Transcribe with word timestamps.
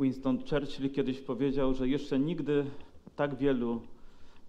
Winston 0.00 0.38
Churchill 0.38 0.90
kiedyś 0.90 1.20
powiedział, 1.20 1.74
że 1.74 1.88
jeszcze 1.88 2.18
nigdy 2.18 2.64
tak 3.16 3.34
wielu 3.34 3.80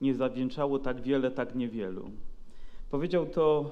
nie 0.01 0.15
zawdzięczało 0.15 0.79
tak 0.79 1.01
wiele 1.01 1.31
tak 1.31 1.55
niewielu. 1.55 2.11
Powiedział 2.91 3.25
to 3.25 3.71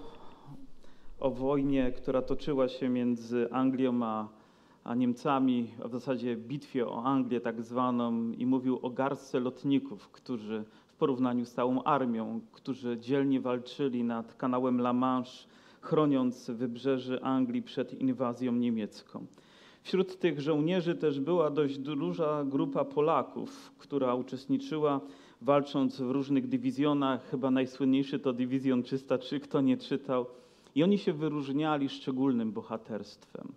o 1.19 1.31
wojnie, 1.31 1.91
która 1.91 2.21
toczyła 2.21 2.67
się 2.67 2.89
między 2.89 3.51
Anglią 3.51 4.03
a, 4.03 4.27
a 4.83 4.95
Niemcami, 4.95 5.67
a 5.83 5.87
w 5.87 5.91
zasadzie 5.91 6.35
bitwie 6.35 6.87
o 6.87 7.03
Anglię 7.03 7.41
tak 7.41 7.61
zwaną 7.61 8.31
i 8.31 8.45
mówił 8.45 8.79
o 8.81 8.89
garstce 8.89 9.39
lotników, 9.39 10.09
którzy 10.09 10.63
w 10.87 10.95
porównaniu 10.95 11.45
z 11.45 11.51
całą 11.51 11.83
armią, 11.83 12.41
którzy 12.51 12.97
dzielnie 12.99 13.41
walczyli 13.41 14.03
nad 14.03 14.35
kanałem 14.35 14.79
La 14.79 14.93
Manche, 14.93 15.47
chroniąc 15.81 16.49
wybrzeże 16.49 17.23
Anglii 17.23 17.61
przed 17.61 17.93
inwazją 17.93 18.51
niemiecką. 18.51 19.25
Wśród 19.85 20.19
tych 20.19 20.41
żołnierzy 20.41 20.95
też 20.95 21.19
była 21.19 21.49
dość 21.49 21.77
duża 21.77 22.45
grupa 22.45 22.85
Polaków, 22.85 23.71
która 23.77 24.15
uczestniczyła 24.15 25.01
walcząc 25.41 26.01
w 26.01 26.11
różnych 26.11 26.47
dywizjonach. 26.47 27.29
Chyba 27.29 27.51
najsłynniejszy 27.51 28.19
to 28.19 28.33
dywizjon 28.33 28.83
303, 28.83 29.39
kto 29.39 29.61
nie 29.61 29.77
czytał. 29.77 30.25
I 30.75 30.83
oni 30.83 30.97
się 30.97 31.13
wyróżniali 31.13 31.89
szczególnym 31.89 32.51
bohaterstwem. 32.51 33.51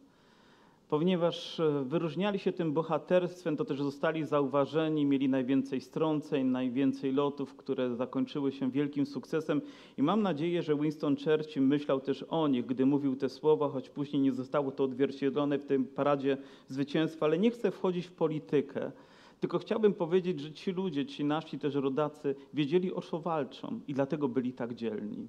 Ponieważ 0.89 1.61
e, 1.61 1.85
wyróżniali 1.85 2.39
się 2.39 2.53
tym 2.53 2.73
bohaterstwem, 2.73 3.57
to 3.57 3.65
też 3.65 3.83
zostali 3.83 4.25
zauważeni, 4.25 5.07
mieli 5.07 5.29
najwięcej 5.29 5.81
strąceń, 5.81 6.47
najwięcej 6.47 7.13
lotów, 7.13 7.55
które 7.57 7.97
zakończyły 7.97 8.53
się 8.53 8.71
wielkim 8.71 9.07
sukcesem. 9.07 9.61
I 9.99 10.03
mam 10.03 10.23
nadzieję, 10.23 10.63
że 10.63 10.77
Winston 10.77 11.17
Churchill 11.17 11.63
myślał 11.63 12.01
też 12.01 12.25
o 12.29 12.49
nich, 12.49 12.67
gdy 12.67 12.87
mówił 12.87 13.17
te 13.17 13.29
słowa, 13.29 13.69
choć 13.69 13.91
później 13.91 14.23
nie 14.23 14.33
zostało 14.33 14.73
to 14.73 14.85
odzwierciedlone 14.85 15.59
w 15.59 15.67
tym 15.67 15.85
paradzie 15.85 16.37
zwycięstwa. 16.69 17.27
Ale 17.27 17.39
nie 17.39 17.51
chcę 17.51 17.71
wchodzić 17.71 18.07
w 18.07 18.13
politykę. 18.13 18.93
Tylko 19.41 19.59
chciałbym 19.59 19.95
powiedzieć, 19.95 20.41
że 20.41 20.53
ci 20.53 20.73
ludzie, 20.73 21.07
ci 21.07 21.25
nasi 21.25 21.59
też 21.59 21.75
rodacy 21.75 22.35
wiedzieli 22.55 22.95
o 22.95 23.01
co 23.01 23.19
walczą 23.21 23.81
i 23.89 23.95
dlatego 23.95 24.29
byli 24.29 24.53
tak 24.53 24.75
dzielni. 24.75 25.29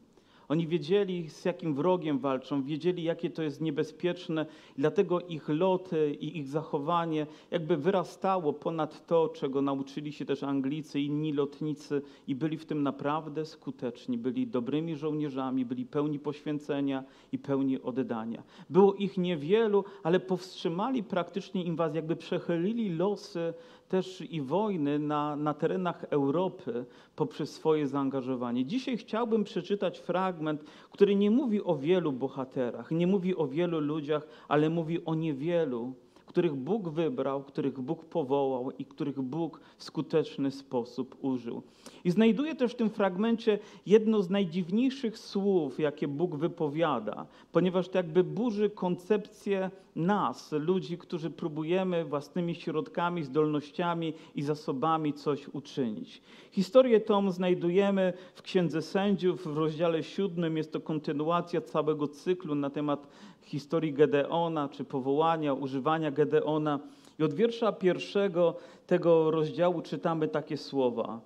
Oni 0.49 0.67
wiedzieli, 0.67 1.29
z 1.29 1.45
jakim 1.45 1.73
wrogiem 1.73 2.19
walczą, 2.19 2.63
wiedzieli, 2.63 3.03
jakie 3.03 3.29
to 3.29 3.43
jest 3.43 3.61
niebezpieczne, 3.61 4.45
dlatego 4.77 5.21
ich 5.21 5.49
loty 5.49 6.17
i 6.19 6.37
ich 6.37 6.47
zachowanie 6.47 7.27
jakby 7.51 7.77
wyrastało 7.77 8.53
ponad 8.53 9.05
to, 9.07 9.29
czego 9.29 9.61
nauczyli 9.61 10.13
się 10.13 10.25
też 10.25 10.43
Anglicy, 10.43 10.99
inni 10.99 11.33
lotnicy 11.33 12.01
i 12.27 12.35
byli 12.35 12.57
w 12.57 12.65
tym 12.65 12.83
naprawdę 12.83 13.45
skuteczni. 13.45 14.17
Byli 14.17 14.47
dobrymi 14.47 14.95
żołnierzami, 14.95 15.65
byli 15.65 15.85
pełni 15.85 16.19
poświęcenia 16.19 17.03
i 17.31 17.39
pełni 17.39 17.81
oddania. 17.81 18.43
Było 18.69 18.93
ich 18.93 19.17
niewielu, 19.17 19.83
ale 20.03 20.19
powstrzymali 20.19 21.03
praktycznie 21.03 21.63
inwazję, 21.63 21.95
jakby 21.95 22.15
przechylili 22.15 22.89
losy 22.95 23.53
też 23.89 24.21
i 24.21 24.41
wojny 24.41 24.99
na, 24.99 25.35
na 25.35 25.53
terenach 25.53 26.03
Europy 26.03 26.85
poprzez 27.15 27.53
swoje 27.53 27.87
zaangażowanie. 27.87 28.65
Dzisiaj 28.65 28.97
chciałbym 28.97 29.43
przeczytać 29.43 29.99
fragment, 29.99 30.63
który 30.91 31.15
nie 31.15 31.31
mówi 31.31 31.63
o 31.63 31.75
wielu 31.75 32.11
bohaterach, 32.11 32.91
nie 32.91 33.07
mówi 33.07 33.35
o 33.35 33.47
wielu 33.47 33.79
ludziach, 33.79 34.27
ale 34.47 34.69
mówi 34.69 35.05
o 35.05 35.15
niewielu, 35.15 35.93
których 36.29 36.55
Bóg 36.55 36.89
wybrał, 36.89 37.43
których 37.43 37.79
Bóg 37.79 38.05
powołał 38.05 38.71
i 38.71 38.85
których 38.85 39.21
Bóg 39.21 39.59
w 39.77 39.83
skuteczny 39.83 40.51
sposób 40.51 41.15
użył. 41.21 41.61
I 42.03 42.11
znajduję 42.11 42.55
też 42.55 42.71
w 42.71 42.75
tym 42.75 42.89
fragmencie 42.89 43.59
jedno 43.85 44.21
z 44.21 44.29
najdziwniejszych 44.29 45.17
słów, 45.17 45.79
jakie 45.79 46.07
Bóg 46.07 46.35
wypowiada, 46.35 47.25
ponieważ 47.51 47.89
to 47.89 47.97
jakby 47.97 48.23
burzy 48.23 48.69
koncepcję 48.69 49.71
nas, 49.95 50.51
ludzi, 50.51 50.97
którzy 50.97 51.29
próbujemy 51.29 52.05
własnymi 52.05 52.55
środkami, 52.55 53.23
zdolnościami 53.23 54.13
i 54.35 54.41
zasobami 54.41 55.13
coś 55.13 55.47
uczynić. 55.47 56.21
Historię 56.51 56.99
tą 56.99 57.31
znajdujemy 57.31 58.13
w 58.35 58.41
Księdze 58.41 58.81
Sędziów 58.81 59.47
w 59.47 59.57
rozdziale 59.57 60.03
siódmym. 60.03 60.57
Jest 60.57 60.73
to 60.73 60.79
kontynuacja 60.79 61.61
całego 61.61 62.07
cyklu 62.07 62.55
na 62.55 62.69
temat 62.69 63.07
historii 63.49 63.93
Gedeona, 63.93 64.69
czy 64.69 64.83
powołania, 64.83 65.53
używania 65.53 66.11
Gedeona. 66.11 66.79
I 67.19 67.23
od 67.23 67.33
wiersza 67.33 67.71
pierwszego 67.71 68.55
tego 68.87 69.31
rozdziału 69.31 69.81
czytamy 69.81 70.27
takie 70.27 70.57
słowa. 70.57 71.19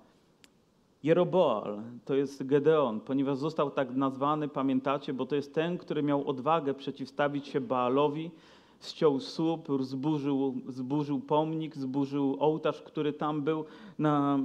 Jeroboal 1.03 1.81
to 2.05 2.15
jest 2.15 2.45
Gedeon, 2.45 2.99
ponieważ 2.99 3.37
został 3.37 3.71
tak 3.71 3.95
nazwany, 3.95 4.47
pamiętacie, 4.47 5.13
bo 5.13 5.25
to 5.25 5.35
jest 5.35 5.53
ten, 5.53 5.77
który 5.77 6.03
miał 6.03 6.29
odwagę 6.29 6.73
przeciwstawić 6.73 7.47
się 7.47 7.61
Baalowi, 7.61 8.31
ściął 8.81 9.19
słup, 9.19 9.67
zburzył, 9.79 10.55
zburzył 10.67 11.19
pomnik, 11.19 11.75
zburzył 11.75 12.37
ołtarz, 12.39 12.81
który 12.81 13.13
tam 13.13 13.41
był 13.41 13.65
na, 13.99 14.37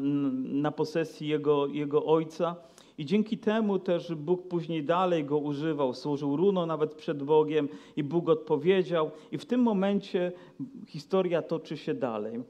na 0.44 0.70
posesji 0.70 1.28
jego, 1.28 1.66
jego 1.66 2.04
ojca. 2.04 2.56
I 2.98 3.04
dzięki 3.04 3.38
temu 3.38 3.78
też 3.78 4.14
Bóg 4.14 4.48
później 4.48 4.84
dalej 4.84 5.24
go 5.24 5.38
używał, 5.38 5.94
służył 5.94 6.36
runo 6.36 6.66
nawet 6.66 6.94
przed 6.94 7.22
Bogiem 7.22 7.68
i 7.96 8.02
Bóg 8.02 8.28
odpowiedział. 8.28 9.10
I 9.32 9.38
w 9.38 9.46
tym 9.46 9.60
momencie 9.60 10.32
historia 10.86 11.42
toczy 11.42 11.76
się 11.76 11.94
dalej. 11.94 12.42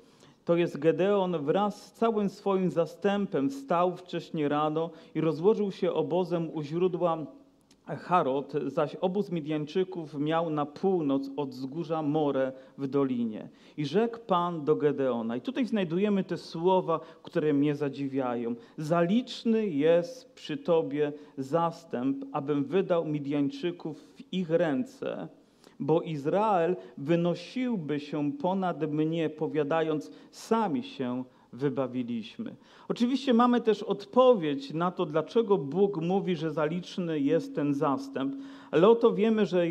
To 0.45 0.57
jest 0.57 0.79
Gedeon 0.79 1.39
wraz 1.45 1.87
z 1.87 1.93
całym 1.93 2.29
swoim 2.29 2.71
zastępem 2.71 3.51
wstał 3.51 3.97
wcześnie 3.97 4.49
rano 4.49 4.91
i 5.15 5.21
rozłożył 5.21 5.73
się 5.73 5.93
obozem 5.93 6.51
u 6.55 6.63
źródła 6.63 7.27
Harod, 7.97 8.53
zaś 8.67 8.95
obóz 8.95 9.31
Midianczyków 9.31 10.15
miał 10.19 10.51
na 10.51 10.67
północ 10.67 11.31
od 11.37 11.51
wzgórza 11.51 12.03
More 12.03 12.53
w 12.79 12.87
dolinie. 12.87 13.49
I 13.77 13.87
rzekł 13.87 14.19
Pan 14.27 14.65
do 14.65 14.77
Gedeona. 14.77 15.37
I 15.37 15.41
tutaj 15.41 15.67
znajdujemy 15.67 16.25
te 16.25 16.37
słowa, 16.37 17.01
które 17.23 17.53
mnie 17.53 17.75
zadziwiają. 17.75 18.55
Zaliczny 18.77 19.67
jest 19.67 20.35
przy 20.35 20.57
Tobie 20.57 21.13
zastęp, 21.39 22.25
abym 22.33 22.65
wydał 22.65 23.05
Midianczyków 23.05 24.01
w 24.01 24.33
ich 24.33 24.51
ręce, 24.51 25.29
bo 25.81 26.03
Izrael 26.03 26.77
wynosiłby 26.99 28.01
się 28.01 28.33
ponad 28.33 28.93
mnie, 28.93 29.31
powiadając, 29.31 30.11
sami 30.31 30.83
się 30.83 31.25
wybawiliśmy. 31.53 32.57
Oczywiście 32.89 33.35
mamy 33.35 33.61
też 33.61 33.83
odpowiedź 33.83 34.73
na 34.73 34.91
to, 34.91 35.07
dlaczego 35.07 35.59
Bóg 35.59 35.97
mówi, 35.97 36.37
że 36.37 36.53
zaliczny 36.53 37.21
jest 37.21 37.55
ten 37.55 37.75
zastęp, 37.75 38.35
ale 38.71 38.89
oto 38.89 39.13
wiemy, 39.13 39.47
że, 39.47 39.65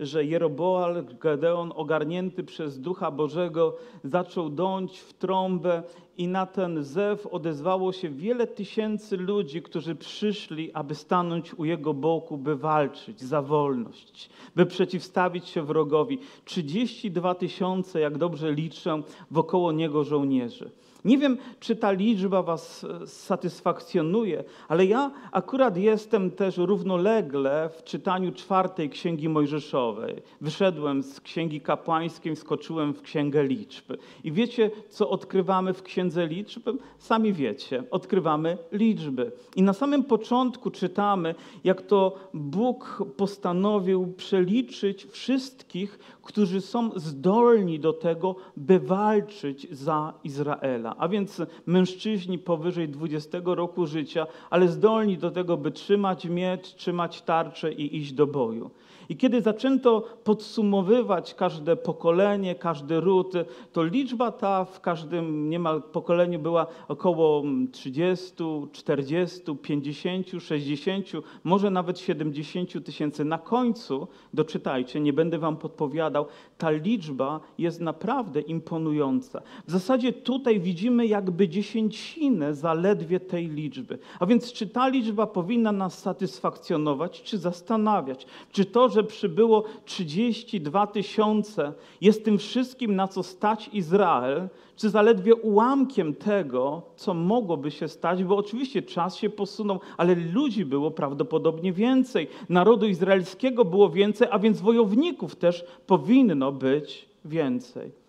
że 0.00 0.24
Jeroboal, 0.24 1.04
Gedeon, 1.20 1.72
ogarnięty 1.76 2.44
przez 2.44 2.80
Ducha 2.80 3.10
Bożego, 3.10 3.76
zaczął 4.04 4.50
dąć 4.50 4.98
w 4.98 5.12
trąbę 5.12 5.82
i 6.18 6.28
na 6.28 6.46
ten 6.46 6.84
zew 6.84 7.26
odezwało 7.26 7.92
się 7.92 8.10
wiele 8.10 8.46
tysięcy 8.46 9.16
ludzi, 9.16 9.62
którzy 9.62 9.94
przyszli, 9.94 10.72
aby 10.72 10.94
stanąć 10.94 11.54
u 11.54 11.64
jego 11.64 11.94
boku, 11.94 12.38
by 12.38 12.56
walczyć 12.56 13.20
za 13.20 13.42
wolność, 13.42 14.30
by 14.56 14.66
przeciwstawić 14.66 15.48
się 15.48 15.62
wrogowi. 15.62 16.18
32 16.44 17.34
tysiące, 17.34 18.00
jak 18.00 18.18
dobrze 18.18 18.52
liczę, 18.52 19.02
wokoło 19.30 19.72
niego 19.72 20.04
żołnierzy. 20.04 20.70
Nie 21.04 21.18
wiem, 21.18 21.38
czy 21.60 21.76
ta 21.76 21.92
liczba 21.92 22.42
Was 22.42 22.84
e, 22.84 23.06
satysfakcjonuje, 23.06 24.44
ale 24.68 24.86
ja 24.86 25.10
akurat 25.32 25.76
jestem 25.76 26.30
też 26.30 26.56
równolegle 26.56 27.70
w 27.78 27.84
czytaniu 27.84 28.32
czwartej 28.32 28.90
Księgi 28.90 29.28
Mojżeszowej. 29.28 30.22
Wyszedłem 30.40 31.02
z 31.02 31.20
Księgi 31.20 31.60
Kapłańskiej, 31.60 32.36
skoczyłem 32.36 32.94
w 32.94 33.02
Księgę 33.02 33.44
Liczb. 33.44 33.92
I 34.24 34.32
wiecie, 34.32 34.70
co 34.88 35.10
odkrywamy 35.10 35.74
w 35.74 35.82
Księdze 35.82 36.26
Liczb? 36.26 36.70
Sami 36.98 37.32
wiecie, 37.32 37.84
odkrywamy 37.90 38.58
liczby. 38.72 39.32
I 39.56 39.62
na 39.62 39.72
samym 39.72 40.04
początku 40.04 40.70
czytamy, 40.70 41.34
jak 41.64 41.82
to 41.82 42.16
Bóg 42.34 43.02
postanowił 43.16 44.12
przeliczyć 44.16 45.04
wszystkich, 45.04 45.98
którzy 46.24 46.60
są 46.60 46.90
zdolni 46.96 47.80
do 47.80 47.92
tego, 47.92 48.36
by 48.56 48.80
walczyć 48.80 49.66
za 49.70 50.14
Izraela 50.24 50.94
a 50.98 51.08
więc 51.08 51.42
mężczyźni 51.66 52.38
powyżej 52.38 52.88
20 52.88 53.38
roku 53.44 53.86
życia, 53.86 54.26
ale 54.50 54.68
zdolni 54.68 55.18
do 55.18 55.30
tego, 55.30 55.56
by 55.56 55.70
trzymać 55.70 56.24
miecz, 56.24 56.74
trzymać 56.74 57.22
tarczę 57.22 57.72
i 57.72 57.96
iść 57.96 58.12
do 58.12 58.26
boju. 58.26 58.70
I 59.08 59.16
kiedy 59.16 59.42
zaczęto 59.42 60.04
podsumowywać 60.24 61.34
każde 61.34 61.76
pokolenie, 61.76 62.54
każdy 62.54 63.00
ród, 63.00 63.32
to 63.72 63.84
liczba 63.84 64.32
ta 64.32 64.64
w 64.64 64.80
każdym 64.80 65.50
niemal 65.50 65.82
pokoleniu 65.82 66.38
była 66.38 66.66
około 66.88 67.42
30, 67.72 68.34
40, 68.72 69.40
50, 69.62 70.26
60, 70.38 71.06
może 71.44 71.70
nawet 71.70 71.98
70 71.98 72.84
tysięcy. 72.84 73.24
Na 73.24 73.38
końcu, 73.38 74.08
doczytajcie, 74.34 75.00
nie 75.00 75.12
będę 75.12 75.38
wam 75.38 75.56
podpowiadał, 75.56 76.26
ta 76.58 76.70
liczba 76.70 77.40
jest 77.58 77.80
naprawdę 77.80 78.40
imponująca. 78.40 79.42
W 79.66 79.70
zasadzie 79.70 80.12
tutaj 80.12 80.60
widzimy 80.60 81.06
jakby 81.06 81.48
dziesięcinę 81.48 82.54
zaledwie 82.54 83.20
tej 83.20 83.48
liczby. 83.48 83.98
A 84.20 84.26
więc 84.26 84.52
czy 84.52 84.66
ta 84.66 84.88
liczba 84.88 85.26
powinna 85.26 85.72
nas 85.72 85.98
satysfakcjonować, 85.98 87.22
czy 87.22 87.38
zastanawiać? 87.38 88.26
Czy 88.52 88.64
to, 88.64 88.88
że 88.94 89.04
przybyło 89.04 89.64
32 89.84 90.86
tysiące 90.86 91.72
jest 92.00 92.24
tym 92.24 92.38
wszystkim, 92.38 92.96
na 92.96 93.08
co 93.08 93.22
stać 93.22 93.70
Izrael, 93.72 94.48
czy 94.76 94.90
zaledwie 94.90 95.34
ułamkiem 95.34 96.14
tego, 96.14 96.82
co 96.96 97.14
mogłoby 97.14 97.70
się 97.70 97.88
stać, 97.88 98.24
bo 98.24 98.36
oczywiście 98.36 98.82
czas 98.82 99.16
się 99.16 99.30
posunął, 99.30 99.80
ale 99.96 100.14
ludzi 100.14 100.64
było 100.64 100.90
prawdopodobnie 100.90 101.72
więcej, 101.72 102.28
narodu 102.48 102.86
izraelskiego 102.86 103.64
było 103.64 103.90
więcej, 103.90 104.28
a 104.30 104.38
więc 104.38 104.60
wojowników 104.60 105.36
też 105.36 105.64
powinno 105.86 106.52
być 106.52 107.08
więcej. 107.24 108.03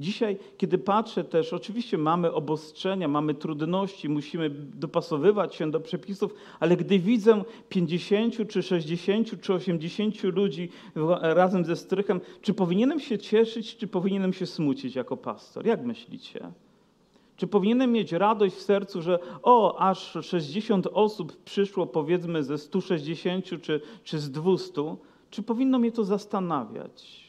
Dzisiaj, 0.00 0.38
kiedy 0.56 0.78
patrzę 0.78 1.24
też, 1.24 1.52
oczywiście 1.52 1.98
mamy 1.98 2.32
obostrzenia, 2.32 3.08
mamy 3.08 3.34
trudności, 3.34 4.08
musimy 4.08 4.50
dopasowywać 4.50 5.54
się 5.54 5.70
do 5.70 5.80
przepisów, 5.80 6.34
ale 6.60 6.76
gdy 6.76 6.98
widzę 6.98 7.44
50 7.68 8.48
czy 8.48 8.62
60 8.62 9.40
czy 9.40 9.54
80 9.54 10.22
ludzi 10.22 10.68
razem 11.22 11.64
ze 11.64 11.76
strychem, 11.76 12.20
czy 12.42 12.54
powinienem 12.54 13.00
się 13.00 13.18
cieszyć, 13.18 13.76
czy 13.76 13.88
powinienem 13.88 14.32
się 14.32 14.46
smucić 14.46 14.94
jako 14.94 15.16
pastor? 15.16 15.66
Jak 15.66 15.84
myślicie? 15.84 16.52
Czy 17.36 17.46
powinienem 17.46 17.92
mieć 17.92 18.12
radość 18.12 18.54
w 18.54 18.62
sercu, 18.62 19.02
że 19.02 19.18
o, 19.42 19.78
aż 19.78 20.18
60 20.22 20.86
osób 20.92 21.42
przyszło 21.42 21.86
powiedzmy 21.86 22.44
ze 22.44 22.58
160 22.58 23.44
czy, 23.62 23.80
czy 24.04 24.18
z 24.18 24.30
200? 24.30 24.96
Czy 25.30 25.42
powinno 25.42 25.78
mnie 25.78 25.92
to 25.92 26.04
zastanawiać? 26.04 27.19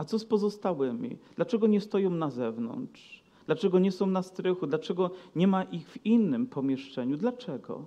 A 0.00 0.04
co 0.04 0.18
z 0.18 0.24
pozostałymi? 0.24 1.16
Dlaczego 1.36 1.66
nie 1.66 1.80
stoją 1.80 2.10
na 2.10 2.30
zewnątrz? 2.30 3.22
Dlaczego 3.46 3.78
nie 3.78 3.92
są 3.92 4.06
na 4.06 4.22
strychu? 4.22 4.66
Dlaczego 4.66 5.10
nie 5.36 5.46
ma 5.46 5.62
ich 5.62 5.88
w 5.88 6.06
innym 6.06 6.46
pomieszczeniu? 6.46 7.16
Dlaczego? 7.16 7.84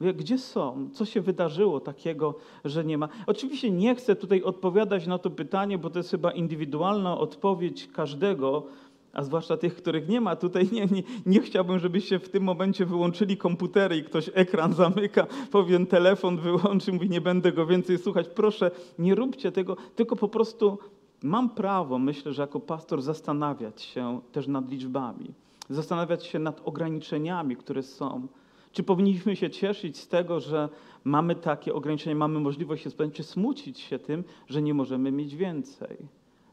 Gdzie 0.00 0.38
są? 0.38 0.88
Co 0.92 1.04
się 1.04 1.20
wydarzyło 1.20 1.80
takiego, 1.80 2.34
że 2.64 2.84
nie 2.84 2.98
ma? 2.98 3.08
Oczywiście 3.26 3.70
nie 3.70 3.94
chcę 3.94 4.16
tutaj 4.16 4.42
odpowiadać 4.42 5.06
na 5.06 5.18
to 5.18 5.30
pytanie, 5.30 5.78
bo 5.78 5.90
to 5.90 5.98
jest 5.98 6.10
chyba 6.10 6.30
indywidualna 6.30 7.18
odpowiedź 7.18 7.88
każdego, 7.92 8.66
a 9.12 9.22
zwłaszcza 9.22 9.56
tych, 9.56 9.76
których 9.76 10.08
nie 10.08 10.20
ma. 10.20 10.36
Tutaj 10.36 10.68
nie, 10.72 10.86
nie, 10.86 11.02
nie 11.26 11.40
chciałbym, 11.40 11.78
żebyście 11.78 12.18
w 12.18 12.28
tym 12.28 12.42
momencie 12.42 12.86
wyłączyli 12.86 13.36
komputery 13.36 13.96
i 13.96 14.04
ktoś 14.04 14.30
ekran 14.34 14.72
zamyka, 14.72 15.26
powiem 15.50 15.86
telefon 15.86 16.36
wyłączy, 16.38 16.92
mówi 16.92 17.10
nie 17.10 17.20
będę 17.20 17.52
go 17.52 17.66
więcej 17.66 17.98
słuchać. 17.98 18.28
Proszę, 18.28 18.70
nie 18.98 19.14
róbcie 19.14 19.52
tego, 19.52 19.76
tylko 19.96 20.16
po 20.16 20.28
prostu 20.28 20.78
mam 21.24 21.50
prawo, 21.50 21.98
myślę, 21.98 22.32
że 22.32 22.42
jako 22.42 22.60
pastor 22.60 23.02
zastanawiać 23.02 23.82
się 23.82 24.20
też 24.32 24.46
nad 24.46 24.70
liczbami, 24.70 25.34
zastanawiać 25.70 26.26
się 26.26 26.38
nad 26.38 26.60
ograniczeniami, 26.64 27.56
które 27.56 27.82
są. 27.82 28.26
Czy 28.72 28.82
powinniśmy 28.82 29.36
się 29.36 29.50
cieszyć 29.50 29.98
z 29.98 30.08
tego, 30.08 30.40
że 30.40 30.68
mamy 31.04 31.34
takie 31.34 31.74
ograniczenia, 31.74 32.16
mamy 32.16 32.40
możliwość 32.40 32.84
się 32.84 32.90
spełnić, 32.90 33.16
czy 33.16 33.22
smucić 33.22 33.80
się 33.80 33.98
tym, 33.98 34.24
że 34.48 34.62
nie 34.62 34.74
możemy 34.74 35.12
mieć 35.12 35.36
więcej? 35.36 35.96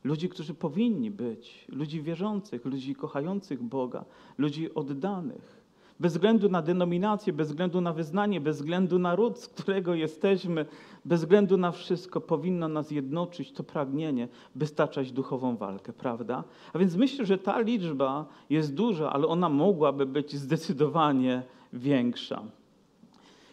Ludzi, 0.03 0.29
którzy 0.29 0.53
powinni 0.53 1.11
być, 1.11 1.65
ludzi 1.69 2.01
wierzących, 2.01 2.65
ludzi 2.65 2.95
kochających 2.95 3.63
Boga, 3.63 4.05
ludzi 4.37 4.73
oddanych 4.73 5.58
bez 5.99 6.13
względu 6.13 6.49
na 6.49 6.61
denominację, 6.61 7.33
bez 7.33 7.47
względu 7.47 7.81
na 7.81 7.93
wyznanie, 7.93 8.41
bez 8.41 8.57
względu 8.57 8.99
na 8.99 9.15
ród, 9.15 9.39
z 9.39 9.47
którego 9.47 9.95
jesteśmy, 9.95 10.65
bez 11.05 11.19
względu 11.19 11.57
na 11.57 11.71
wszystko, 11.71 12.21
powinno 12.21 12.67
nas 12.67 12.91
jednoczyć 12.91 13.51
to 13.51 13.63
pragnienie, 13.63 14.27
by 14.55 14.67
staczać 14.67 15.11
duchową 15.11 15.57
walkę, 15.57 15.93
prawda? 15.93 16.43
A 16.73 16.79
więc 16.79 16.95
myślę, 16.95 17.25
że 17.25 17.37
ta 17.37 17.59
liczba 17.59 18.25
jest 18.49 18.73
duża, 18.73 19.13
ale 19.13 19.27
ona 19.27 19.49
mogłaby 19.49 20.05
być 20.05 20.35
zdecydowanie 20.35 21.43
większa. 21.73 22.41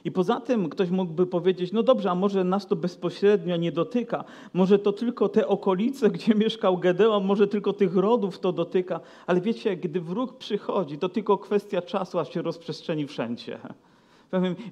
I 0.06 0.11
poza 0.11 0.41
tym 0.41 0.69
ktoś 0.69 0.91
mógłby 0.91 1.26
powiedzieć, 1.26 1.73
no 1.73 1.82
dobrze, 1.82 2.11
a 2.11 2.14
może 2.14 2.44
nas 2.44 2.67
to 2.67 2.76
bezpośrednio 2.76 3.56
nie 3.56 3.73
dotyka, 3.73 4.25
może 4.53 4.79
to 4.79 4.93
tylko 4.93 5.29
te 5.29 5.49
okolice, 5.49 6.11
gdzie 6.17 6.35
mieszkał 6.35 6.79
Gedeon, 6.79 7.25
może 7.25 7.47
tylko 7.47 7.73
tych 7.73 7.97
rodów 7.97 8.38
to 8.38 8.53
dotyka, 8.53 9.00
ale 9.26 9.41
wiecie, 9.41 9.76
gdy 9.76 10.00
wróg 10.00 10.38
przychodzi, 10.38 10.99
to 10.99 11.08
tylko 11.08 11.38
kwestia 11.38 11.82
czasu, 11.82 12.19
aż 12.19 12.35
się 12.35 12.43
rozprzestrzeni 12.43 13.06
wszędzie. 13.06 13.58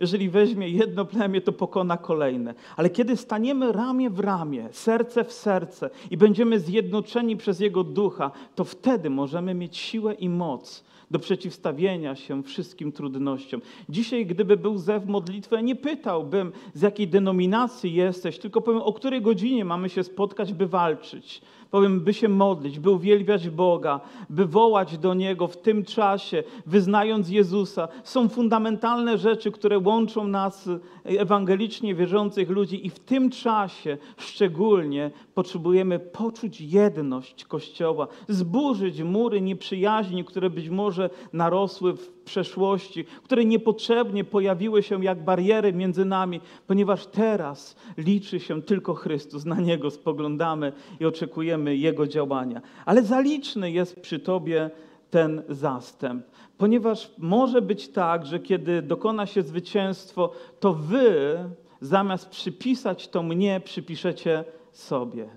Jeżeli 0.00 0.28
weźmie 0.30 0.68
jedno 0.68 1.04
plemię, 1.04 1.40
to 1.40 1.52
pokona 1.52 1.96
kolejne. 1.96 2.54
Ale 2.76 2.90
kiedy 2.90 3.16
staniemy 3.16 3.72
ramię 3.72 4.10
w 4.10 4.20
ramię, 4.20 4.68
serce 4.72 5.24
w 5.24 5.32
serce 5.32 5.90
i 6.10 6.16
będziemy 6.16 6.60
zjednoczeni 6.60 7.36
przez 7.36 7.60
Jego 7.60 7.84
ducha, 7.84 8.30
to 8.54 8.64
wtedy 8.64 9.10
możemy 9.10 9.54
mieć 9.54 9.76
siłę 9.76 10.14
i 10.14 10.28
moc 10.28 10.84
do 11.10 11.18
przeciwstawienia 11.18 12.16
się 12.16 12.42
wszystkim 12.42 12.92
trudnościom. 12.92 13.60
Dzisiaj, 13.88 14.26
gdyby 14.26 14.56
był 14.56 14.78
zew 14.78 15.06
modlitwę, 15.06 15.62
nie 15.62 15.76
pytałbym, 15.76 16.52
z 16.74 16.82
jakiej 16.82 17.08
denominacji 17.08 17.94
jesteś, 17.94 18.38
tylko 18.38 18.60
powiem, 18.60 18.82
o 18.82 18.92
której 18.92 19.22
godzinie 19.22 19.64
mamy 19.64 19.88
się 19.88 20.04
spotkać, 20.04 20.52
by 20.52 20.66
walczyć 20.66 21.42
powiem, 21.74 22.00
by 22.00 22.14
się 22.14 22.28
modlić, 22.28 22.78
by 22.78 22.90
uwielbiać 22.90 23.50
Boga, 23.50 24.00
by 24.30 24.46
wołać 24.46 24.98
do 24.98 25.14
Niego 25.14 25.48
w 25.48 25.56
tym 25.56 25.84
czasie, 25.84 26.42
wyznając 26.66 27.28
Jezusa. 27.28 27.88
Są 28.04 28.28
fundamentalne 28.28 29.18
rzeczy, 29.18 29.50
które 29.50 29.78
łączą 29.78 30.26
nas, 30.26 30.68
ewangelicznie 31.04 31.94
wierzących 31.94 32.50
ludzi, 32.50 32.86
i 32.86 32.90
w 32.90 32.98
tym 32.98 33.30
czasie 33.30 33.98
szczególnie 34.16 35.10
potrzebujemy 35.34 35.98
poczuć 35.98 36.60
jedność 36.60 37.44
Kościoła, 37.44 38.08
zburzyć 38.28 39.02
mury 39.02 39.40
nieprzyjaźni, 39.40 40.24
które 40.24 40.50
być 40.50 40.68
może 40.68 41.10
narosły 41.32 41.92
w 41.92 42.13
przeszłości, 42.24 43.04
które 43.04 43.44
niepotrzebnie 43.44 44.24
pojawiły 44.24 44.82
się 44.82 45.04
jak 45.04 45.24
bariery 45.24 45.72
między 45.72 46.04
nami, 46.04 46.40
ponieważ 46.66 47.06
teraz 47.06 47.76
liczy 47.96 48.40
się 48.40 48.62
tylko 48.62 48.94
Chrystus. 48.94 49.44
Na 49.44 49.60
Niego 49.60 49.90
spoglądamy 49.90 50.72
i 51.00 51.04
oczekujemy 51.04 51.76
Jego 51.76 52.06
działania. 52.06 52.62
Ale 52.84 53.02
zaliczny 53.02 53.70
jest 53.70 54.00
przy 54.00 54.18
Tobie 54.18 54.70
ten 55.10 55.42
zastęp. 55.48 56.26
Ponieważ 56.58 57.10
może 57.18 57.62
być 57.62 57.88
tak, 57.88 58.26
że 58.26 58.38
kiedy 58.38 58.82
dokona 58.82 59.26
się 59.26 59.42
zwycięstwo, 59.42 60.32
to 60.60 60.72
Wy 60.72 61.38
zamiast 61.80 62.28
przypisać 62.28 63.08
to 63.08 63.22
mnie, 63.22 63.60
przypiszecie 63.64 64.44
sobie. 64.72 65.28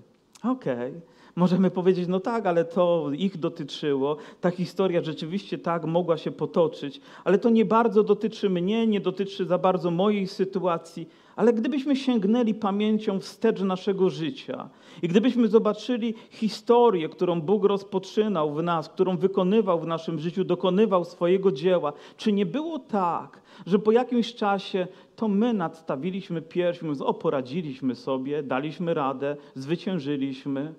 Okej. 0.44 0.90
Okay. 0.90 1.17
Możemy 1.38 1.70
powiedzieć, 1.70 2.08
no 2.08 2.20
tak, 2.20 2.46
ale 2.46 2.64
to 2.64 3.10
ich 3.12 3.38
dotyczyło. 3.38 4.16
Ta 4.40 4.50
historia 4.50 5.02
rzeczywiście 5.02 5.58
tak 5.58 5.84
mogła 5.84 6.16
się 6.16 6.30
potoczyć, 6.30 7.00
ale 7.24 7.38
to 7.38 7.50
nie 7.50 7.64
bardzo 7.64 8.02
dotyczy 8.02 8.50
mnie, 8.50 8.86
nie 8.86 9.00
dotyczy 9.00 9.46
za 9.46 9.58
bardzo 9.58 9.90
mojej 9.90 10.26
sytuacji. 10.26 11.08
Ale 11.36 11.52
gdybyśmy 11.52 11.96
sięgnęli 11.96 12.54
pamięcią 12.54 13.20
wstecz 13.20 13.60
naszego 13.60 14.10
życia 14.10 14.68
i 15.02 15.08
gdybyśmy 15.08 15.48
zobaczyli 15.48 16.14
historię, 16.30 17.08
którą 17.08 17.40
Bóg 17.40 17.64
rozpoczynał 17.64 18.54
w 18.54 18.62
nas, 18.62 18.88
którą 18.88 19.16
wykonywał 19.16 19.80
w 19.80 19.86
naszym 19.86 20.18
życiu, 20.18 20.44
dokonywał 20.44 21.04
swojego 21.04 21.52
dzieła, 21.52 21.92
czy 22.16 22.32
nie 22.32 22.46
było 22.46 22.78
tak, 22.78 23.42
że 23.66 23.78
po 23.78 23.92
jakimś 23.92 24.34
czasie 24.34 24.86
to 25.16 25.28
my 25.28 25.52
nadstawiliśmy 25.52 26.42
pierś, 26.42 26.80
o 27.00 27.14
poradziliśmy 27.14 27.94
sobie, 27.94 28.42
daliśmy 28.42 28.94
radę, 28.94 29.36
zwyciężyliśmy, 29.54 30.74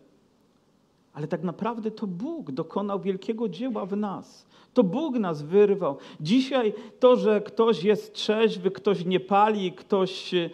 ale 1.19 1.27
tak 1.27 1.43
naprawdę 1.43 1.91
to 1.91 2.07
Bóg 2.07 2.51
dokonał 2.51 2.99
wielkiego 2.99 3.49
dzieła 3.49 3.85
w 3.85 3.97
nas. 3.97 4.45
To 4.73 4.83
Bóg 4.83 5.15
nas 5.15 5.41
wyrwał. 5.41 5.97
Dzisiaj 6.21 6.73
to, 6.99 7.15
że 7.15 7.41
ktoś 7.41 7.83
jest 7.83 8.13
trzeźwy, 8.13 8.71
ktoś 8.71 9.05
nie 9.05 9.19
pali, 9.19 9.71
ktoś 9.71 10.33
e, 10.33 10.49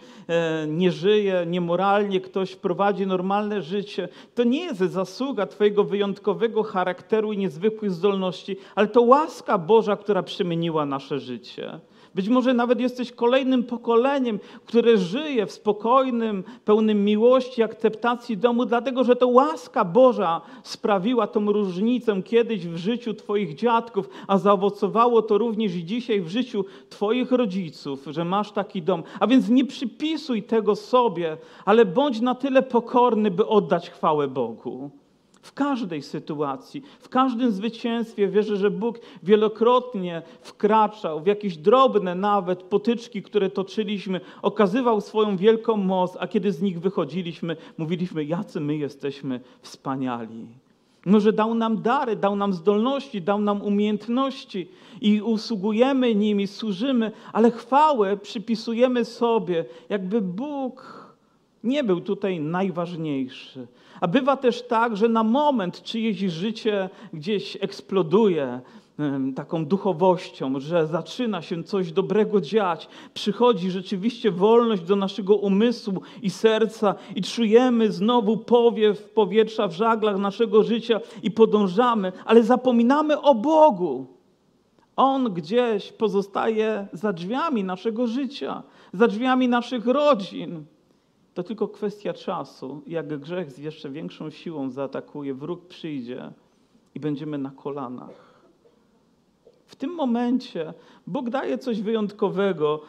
nie 0.68 0.92
żyje 0.92 1.46
niemoralnie, 1.46 2.20
ktoś 2.20 2.56
prowadzi 2.56 3.06
normalne 3.06 3.62
życie, 3.62 4.08
to 4.34 4.44
nie 4.44 4.64
jest 4.64 4.78
zasługa 4.78 5.46
Twojego 5.46 5.84
wyjątkowego 5.84 6.62
charakteru 6.62 7.32
i 7.32 7.38
niezwykłych 7.38 7.92
zdolności, 7.92 8.56
ale 8.74 8.88
to 8.88 9.02
łaska 9.02 9.58
Boża, 9.58 9.96
która 9.96 10.22
przemieniła 10.22 10.86
nasze 10.86 11.18
życie. 11.18 11.80
Być 12.16 12.28
może 12.28 12.54
nawet 12.54 12.80
jesteś 12.80 13.12
kolejnym 13.12 13.64
pokoleniem, 13.64 14.38
które 14.66 14.98
żyje 14.98 15.46
w 15.46 15.52
spokojnym, 15.52 16.44
pełnym 16.64 17.04
miłości, 17.04 17.62
akceptacji 17.62 18.36
domu, 18.36 18.64
dlatego 18.64 19.04
że 19.04 19.16
to 19.16 19.28
łaska 19.28 19.84
Boża 19.84 20.40
sprawiła 20.62 21.26
tą 21.26 21.52
różnicę 21.52 22.22
kiedyś 22.22 22.66
w 22.66 22.76
życiu 22.76 23.14
Twoich 23.14 23.54
dziadków, 23.54 24.08
a 24.26 24.38
zaowocowało 24.38 25.22
to 25.22 25.38
również 25.38 25.72
dzisiaj 25.72 26.20
w 26.20 26.28
życiu 26.28 26.64
Twoich 26.88 27.32
rodziców, 27.32 28.04
że 28.06 28.24
masz 28.24 28.52
taki 28.52 28.82
dom. 28.82 29.02
A 29.20 29.26
więc 29.26 29.48
nie 29.48 29.64
przypisuj 29.64 30.42
tego 30.42 30.76
sobie, 30.76 31.36
ale 31.64 31.84
bądź 31.84 32.20
na 32.20 32.34
tyle 32.34 32.62
pokorny, 32.62 33.30
by 33.30 33.46
oddać 33.46 33.90
chwałę 33.90 34.28
Bogu. 34.28 34.90
W 35.46 35.52
każdej 35.52 36.02
sytuacji, 36.02 36.82
w 37.00 37.08
każdym 37.08 37.50
zwycięstwie 37.50 38.28
wierzę, 38.28 38.56
że 38.56 38.70
Bóg 38.70 39.00
wielokrotnie 39.22 40.22
wkraczał 40.40 41.20
w 41.20 41.26
jakieś 41.26 41.56
drobne 41.56 42.14
nawet 42.14 42.62
potyczki, 42.62 43.22
które 43.22 43.50
toczyliśmy, 43.50 44.20
okazywał 44.42 45.00
swoją 45.00 45.36
wielką 45.36 45.76
moc, 45.76 46.16
a 46.20 46.26
kiedy 46.26 46.52
z 46.52 46.62
nich 46.62 46.80
wychodziliśmy, 46.80 47.56
mówiliśmy, 47.78 48.24
jacy 48.24 48.60
my 48.60 48.76
jesteśmy 48.76 49.40
wspaniali. 49.62 50.46
Może 51.04 51.32
dał 51.32 51.54
nam 51.54 51.82
dary, 51.82 52.16
dał 52.16 52.36
nam 52.36 52.52
zdolności, 52.52 53.22
dał 53.22 53.40
nam 53.40 53.62
umiejętności 53.62 54.68
i 55.00 55.22
usługujemy 55.22 56.14
nimi, 56.14 56.46
służymy, 56.46 57.12
ale 57.32 57.50
chwałę 57.50 58.16
przypisujemy 58.16 59.04
sobie, 59.04 59.64
jakby 59.88 60.20
Bóg 60.20 61.05
nie 61.66 61.84
był 61.84 62.00
tutaj 62.00 62.40
najważniejszy. 62.40 63.66
A 64.00 64.08
bywa 64.08 64.36
też 64.36 64.62
tak, 64.62 64.96
że 64.96 65.08
na 65.08 65.22
moment 65.22 65.82
czyjeś 65.82 66.18
życie 66.18 66.90
gdzieś 67.12 67.58
eksploduje, 67.60 68.60
taką 69.36 69.66
duchowością, 69.66 70.60
że 70.60 70.86
zaczyna 70.86 71.42
się 71.42 71.64
coś 71.64 71.92
dobrego 71.92 72.40
dziać, 72.40 72.88
przychodzi 73.14 73.70
rzeczywiście 73.70 74.30
wolność 74.30 74.82
do 74.82 74.96
naszego 74.96 75.36
umysłu 75.36 76.02
i 76.22 76.30
serca 76.30 76.94
i 77.14 77.22
czujemy 77.22 77.92
znowu 77.92 78.36
powiew 78.36 79.02
powietrza 79.02 79.68
w 79.68 79.72
żaglach 79.72 80.18
naszego 80.18 80.62
życia 80.62 81.00
i 81.22 81.30
podążamy, 81.30 82.12
ale 82.24 82.42
zapominamy 82.42 83.20
o 83.20 83.34
Bogu. 83.34 84.06
On 84.96 85.34
gdzieś 85.34 85.92
pozostaje 85.92 86.86
za 86.92 87.12
drzwiami 87.12 87.64
naszego 87.64 88.06
życia, 88.06 88.62
za 88.92 89.08
drzwiami 89.08 89.48
naszych 89.48 89.86
rodzin. 89.86 90.64
To 91.36 91.42
tylko 91.42 91.68
kwestia 91.68 92.12
czasu. 92.12 92.82
Jak 92.86 93.18
grzech 93.18 93.50
z 93.50 93.58
jeszcze 93.58 93.90
większą 93.90 94.30
siłą 94.30 94.70
zaatakuje, 94.70 95.34
wróg 95.34 95.66
przyjdzie 95.66 96.32
i 96.94 97.00
będziemy 97.00 97.38
na 97.38 97.50
kolanach. 97.50 98.40
W 99.66 99.76
tym 99.76 99.90
momencie 99.90 100.74
Bóg 101.06 101.30
daje 101.30 101.58
coś 101.58 101.82
wyjątkowego, 101.82 102.82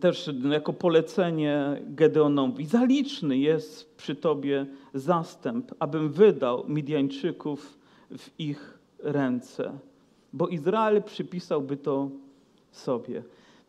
też 0.00 0.30
jako 0.50 0.72
polecenie 0.72 1.82
Gedeonowi. 1.86 2.66
Zaliczny 2.66 3.38
jest 3.38 3.96
przy 3.96 4.14
tobie 4.14 4.66
zastęp, 4.94 5.74
abym 5.78 6.12
wydał 6.12 6.64
Midianczyków 6.68 7.78
w 8.18 8.40
ich 8.40 8.78
ręce, 8.98 9.72
bo 10.32 10.48
Izrael 10.48 11.02
przypisałby 11.02 11.76
to 11.76 12.10
sobie. 12.70 13.22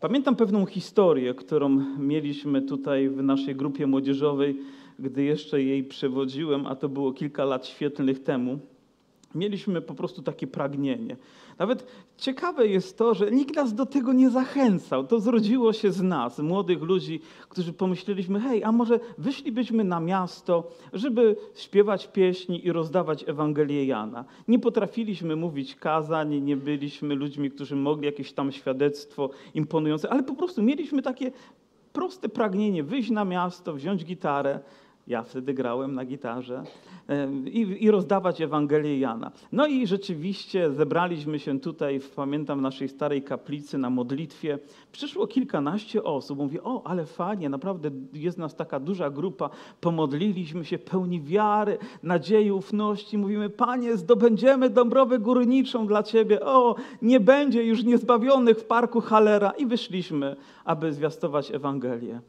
Pamiętam 0.04 0.36
pewną 0.36 0.66
historię, 0.66 1.34
którą 1.34 1.70
mieliśmy 2.00 2.62
tutaj 2.62 3.10
w 3.10 3.24
naszej 3.24 3.56
grupie 3.56 3.88
młodzieżowej, 3.88 4.60
gdy 5.00 5.24
jeszcze 5.24 5.62
jej 5.64 5.84
przewodziłem, 5.84 6.68
a 6.68 6.76
to 6.76 6.90
było 6.90 7.14
kilka 7.14 7.46
lat 7.46 7.68
świetlnych 7.68 8.24
temu 8.24 8.60
mieliśmy 9.36 9.82
po 9.82 9.94
prostu 9.94 10.22
takie 10.22 10.48
pragnienie. 10.48 11.18
Nawet 11.60 11.88
ciekawe 12.18 12.68
jest 12.68 12.98
to, 12.98 13.14
że 13.14 13.32
nikt 13.32 13.56
nas 13.56 13.74
do 13.74 13.86
tego 13.86 14.14
nie 14.14 14.30
zachęcał. 14.30 15.08
To 15.08 15.20
zrodziło 15.20 15.74
się 15.74 15.92
z 15.92 16.02
nas, 16.02 16.40
młodych 16.40 16.82
ludzi, 16.82 17.22
którzy 17.50 17.74
pomyśleliśmy, 17.74 18.40
hej, 18.40 18.64
a 18.64 18.72
może 18.72 19.00
wyszlibyśmy 19.18 19.84
na 19.84 20.00
miasto, 20.00 20.72
żeby 20.94 21.36
śpiewać 21.56 22.08
pieśni 22.08 22.68
i 22.68 22.72
rozdawać 22.72 23.24
Ewangelię 23.28 23.86
Jana. 23.86 24.26
Nie 24.48 24.60
potrafiliśmy 24.60 25.36
mówić 25.36 25.76
kazań, 25.76 26.42
nie 26.42 26.58
byliśmy 26.58 27.16
ludźmi, 27.16 27.52
którzy 27.52 27.76
mogli 27.76 28.06
jakieś 28.06 28.34
tam 28.34 28.52
świadectwo 28.52 29.30
imponujące, 29.54 30.10
ale 30.10 30.24
po 30.24 30.34
prostu 30.34 30.64
mieliśmy 30.64 31.02
takie 31.02 31.32
proste 31.94 32.30
pragnienie 32.30 32.84
wyjść 32.84 33.10
na 33.10 33.26
miasto, 33.26 33.74
wziąć 33.74 34.06
gitarę, 34.06 34.60
ja 35.08 35.24
wtedy 35.24 35.54
grałem 35.54 35.96
na 35.96 36.06
gitarze 36.06 36.64
i, 37.46 37.78
i, 37.80 37.92
rozdawać 37.92 38.42
Ewangelię 38.42 39.00
Jana. 39.00 39.32
No 39.52 39.68
i 39.68 39.88
rzeczywiście 39.88 40.72
zebraliśmy 40.72 41.40
się 41.40 41.60
tutaj, 41.60 42.00
pamiętam, 42.16 42.60
w 42.60 42.62
naszej 42.62 42.90
starej 42.90 43.24
kaplicy 43.24 43.78
na 43.78 43.90
modlitwie. 43.90 44.60
Przyszło 44.92 45.28
kilkanaście 45.28 46.04
osób. 46.04 46.38
Mówię, 46.38 46.64
o, 46.64 46.82
ale 46.86 47.06
fajnie, 47.06 47.50
naprawdę 47.50 47.92
jest 48.14 48.38
nas 48.38 48.56
taka 48.56 48.80
duża 48.80 49.10
grupa. 49.10 49.50
Pomodliliśmy 49.82 50.66
się 50.66 50.78
pełni 50.78 51.22
wiary, 51.22 51.78
nadziei, 52.04 52.52
ufności. 52.52 53.18
Mówimy, 53.18 53.50
Panie, 53.50 53.98
zdobędziemy 53.98 54.70
Dąbrowę 54.70 55.20
Górniczą 55.20 55.88
dla 55.88 56.04
Ciebie. 56.04 56.42
O, 56.42 56.76
nie 57.02 57.20
będzie 57.20 57.64
już 57.64 57.84
niezbawionych 57.84 58.58
w 58.58 58.66
parku 58.66 59.02
Halera. 59.02 59.52
I 59.52 59.66
wyszliśmy, 59.66 60.36
aby 60.66 60.94
zwiastować 60.94 61.52
Ewangelię 61.52 62.22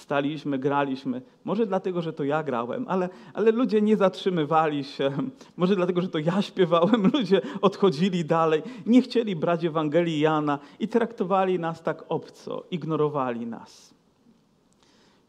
staliśmy, 0.00 0.58
graliśmy. 0.58 1.22
Może 1.44 1.66
dlatego, 1.66 2.02
że 2.02 2.12
to 2.12 2.24
ja 2.24 2.42
grałem, 2.42 2.84
ale, 2.88 3.08
ale 3.34 3.52
ludzie 3.52 3.82
nie 3.82 3.96
zatrzymywali 3.96 4.84
się. 4.84 5.10
Może 5.56 5.76
dlatego, 5.76 6.00
że 6.00 6.08
to 6.08 6.18
ja 6.18 6.42
śpiewałem, 6.42 7.06
ludzie 7.14 7.40
odchodzili 7.60 8.24
dalej, 8.24 8.62
nie 8.86 9.02
chcieli 9.02 9.36
brać 9.36 9.64
Ewangelii 9.64 10.20
Jana 10.20 10.58
i 10.80 10.88
traktowali 10.88 11.58
nas 11.58 11.82
tak 11.82 12.04
obco, 12.08 12.64
ignorowali 12.70 13.46
nas. 13.46 13.94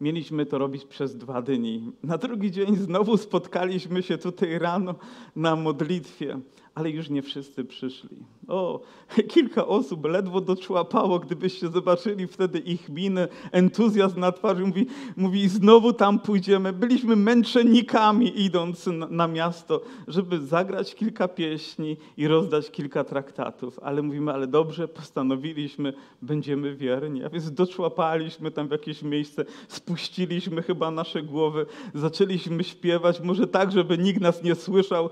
Mieliśmy 0.02 0.46
to 0.46 0.58
robić 0.58 0.86
przez 0.86 1.18
dwa 1.18 1.42
dni. 1.42 1.92
Na 2.04 2.18
drugi 2.18 2.52
dzień 2.52 2.76
znowu 2.76 3.18
spotkaliśmy 3.18 4.04
się 4.04 4.18
tutaj 4.18 4.60
rano 4.60 4.96
na 5.36 5.56
modlitwie 5.56 6.40
ale 6.76 6.90
już 6.90 7.10
nie 7.10 7.22
wszyscy 7.22 7.66
przyszli. 7.66 8.18
O, 8.48 8.82
kilka 9.34 9.68
osób 9.68 10.06
ledwo 10.06 10.42
doczłapało, 10.42 11.20
gdybyście 11.20 11.70
zobaczyli 11.70 12.28
wtedy 12.28 12.60
ich 12.60 12.90
miny, 12.90 13.28
entuzjazm 13.52 14.20
na 14.20 14.32
twarzy. 14.32 14.66
Mówi, 14.66 14.88
mówi 15.18 15.50
znowu 15.50 15.94
tam 15.94 16.20
pójdziemy. 16.20 16.74
Byliśmy 16.74 17.16
męczennikami 17.16 18.42
idąc 18.42 18.88
na, 18.88 19.08
na 19.08 19.28
miasto, 19.28 19.82
żeby 20.08 20.40
zagrać 20.40 20.96
kilka 20.96 21.28
pieśni 21.28 21.98
i 22.18 22.28
rozdać 22.28 22.72
kilka 22.72 23.04
traktatów. 23.04 23.80
Ale 23.84 24.02
mówimy, 24.02 24.34
ale 24.34 24.48
dobrze, 24.48 24.88
postanowiliśmy, 24.88 25.94
będziemy 26.22 26.76
wierni. 26.76 27.24
A 27.24 27.30
więc 27.30 27.52
doczłapaliśmy 27.52 28.52
tam 28.52 28.68
w 28.68 28.72
jakieś 28.72 29.04
miejsce, 29.04 29.46
spuściliśmy 29.68 30.62
chyba 30.62 30.92
nasze 30.92 31.24
głowy, 31.24 31.66
zaczęliśmy 31.94 32.64
śpiewać, 32.64 33.22
może 33.22 33.48
tak, 33.48 33.72
żeby 33.72 33.98
nikt 33.98 34.22
nas 34.22 34.44
nie 34.44 34.56
słyszał, 34.56 35.10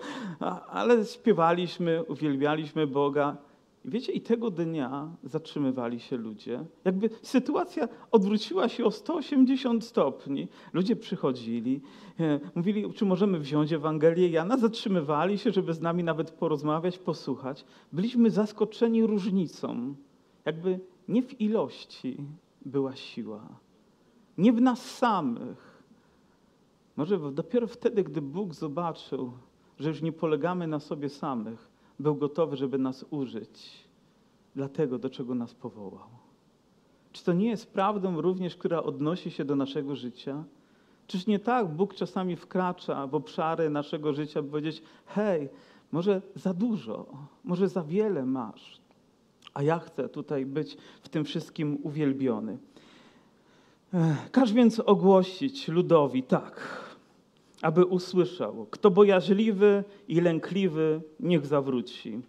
ale 0.70 1.06
śpiewaliśmy 1.06 1.49
uwielbialiśmy 2.08 2.88
Boga. 2.88 3.38
I 3.86 3.90
wiecie, 3.90 4.12
i 4.12 4.22
tego 4.22 4.52
dnia 4.52 5.10
zatrzymywali 5.24 6.00
się 6.00 6.18
ludzie. 6.18 6.66
Jakby 6.86 7.10
sytuacja 7.22 7.88
odwróciła 8.12 8.70
się 8.70 8.86
o 8.86 8.92
180 8.92 9.86
stopni. 9.86 10.48
Ludzie 10.74 10.96
przychodzili, 10.96 11.82
e, 12.20 12.40
mówili, 12.56 12.94
czy 12.94 13.06
możemy 13.06 13.40
wziąć 13.40 13.74
Ewangelię 13.74 14.30
Jana. 14.30 14.58
Zatrzymywali 14.58 15.38
się, 15.38 15.52
żeby 15.52 15.74
z 15.74 15.82
nami 15.82 16.04
nawet 16.04 16.32
porozmawiać, 16.32 16.98
posłuchać. 16.98 17.66
Byliśmy 17.94 18.30
zaskoczeni 18.30 19.06
różnicą. 19.06 19.96
Jakby 20.46 20.80
nie 21.08 21.24
w 21.24 21.42
ilości 21.42 22.18
była 22.66 22.96
siła, 22.96 23.48
nie 24.38 24.54
w 24.54 24.62
nas 24.62 24.86
samych. 24.98 25.84
Może 26.96 27.32
dopiero 27.32 27.68
wtedy, 27.68 28.04
gdy 28.04 28.22
Bóg 28.22 28.54
zobaczył, 28.54 29.32
że 29.80 29.90
już 29.90 30.02
nie 30.02 30.12
polegamy 30.12 30.68
na 30.68 30.80
sobie 30.80 31.10
samych, 31.10 31.68
był 32.00 32.16
gotowy, 32.16 32.58
żeby 32.58 32.78
nas 32.78 33.06
użyć 33.10 33.88
dla 34.56 34.70
tego, 34.70 35.00
do 35.00 35.10
czego 35.10 35.36
nas 35.36 35.54
powołał. 35.54 36.08
Czy 37.12 37.24
to 37.24 37.34
nie 37.34 37.50
jest 37.50 37.74
prawdą 37.74 38.22
również, 38.22 38.56
która 38.56 38.84
odnosi 38.84 39.32
się 39.32 39.46
do 39.46 39.56
naszego 39.56 39.96
życia? 39.96 40.44
Czyż 41.08 41.28
nie 41.28 41.40
tak 41.40 41.68
Bóg 41.68 41.94
czasami 41.94 42.36
wkracza 42.36 43.08
w 43.08 43.16
obszary 43.16 43.70
naszego 43.70 44.14
życia, 44.14 44.42
by 44.42 44.50
powiedzieć: 44.50 44.82
hej, 45.06 45.50
może 45.92 46.22
za 46.36 46.54
dużo, 46.54 47.06
może 47.44 47.68
za 47.68 47.84
wiele 47.84 48.26
masz, 48.26 48.82
a 49.54 49.64
ja 49.64 49.80
chcę 49.80 50.10
tutaj 50.10 50.46
być 50.46 50.78
w 51.02 51.10
tym 51.10 51.26
wszystkim 51.26 51.78
uwielbiony. 51.84 52.58
Każ 54.32 54.54
więc 54.54 54.80
ogłosić 54.80 55.68
ludowi, 55.68 56.24
tak, 56.24 56.86
aby 57.62 57.86
usłyszał, 57.86 58.68
kto 58.72 58.92
bojaźliwy 58.92 59.84
i 60.08 60.22
lękliwy, 60.22 61.02
niech 61.20 61.46
zawróci. 61.46 62.20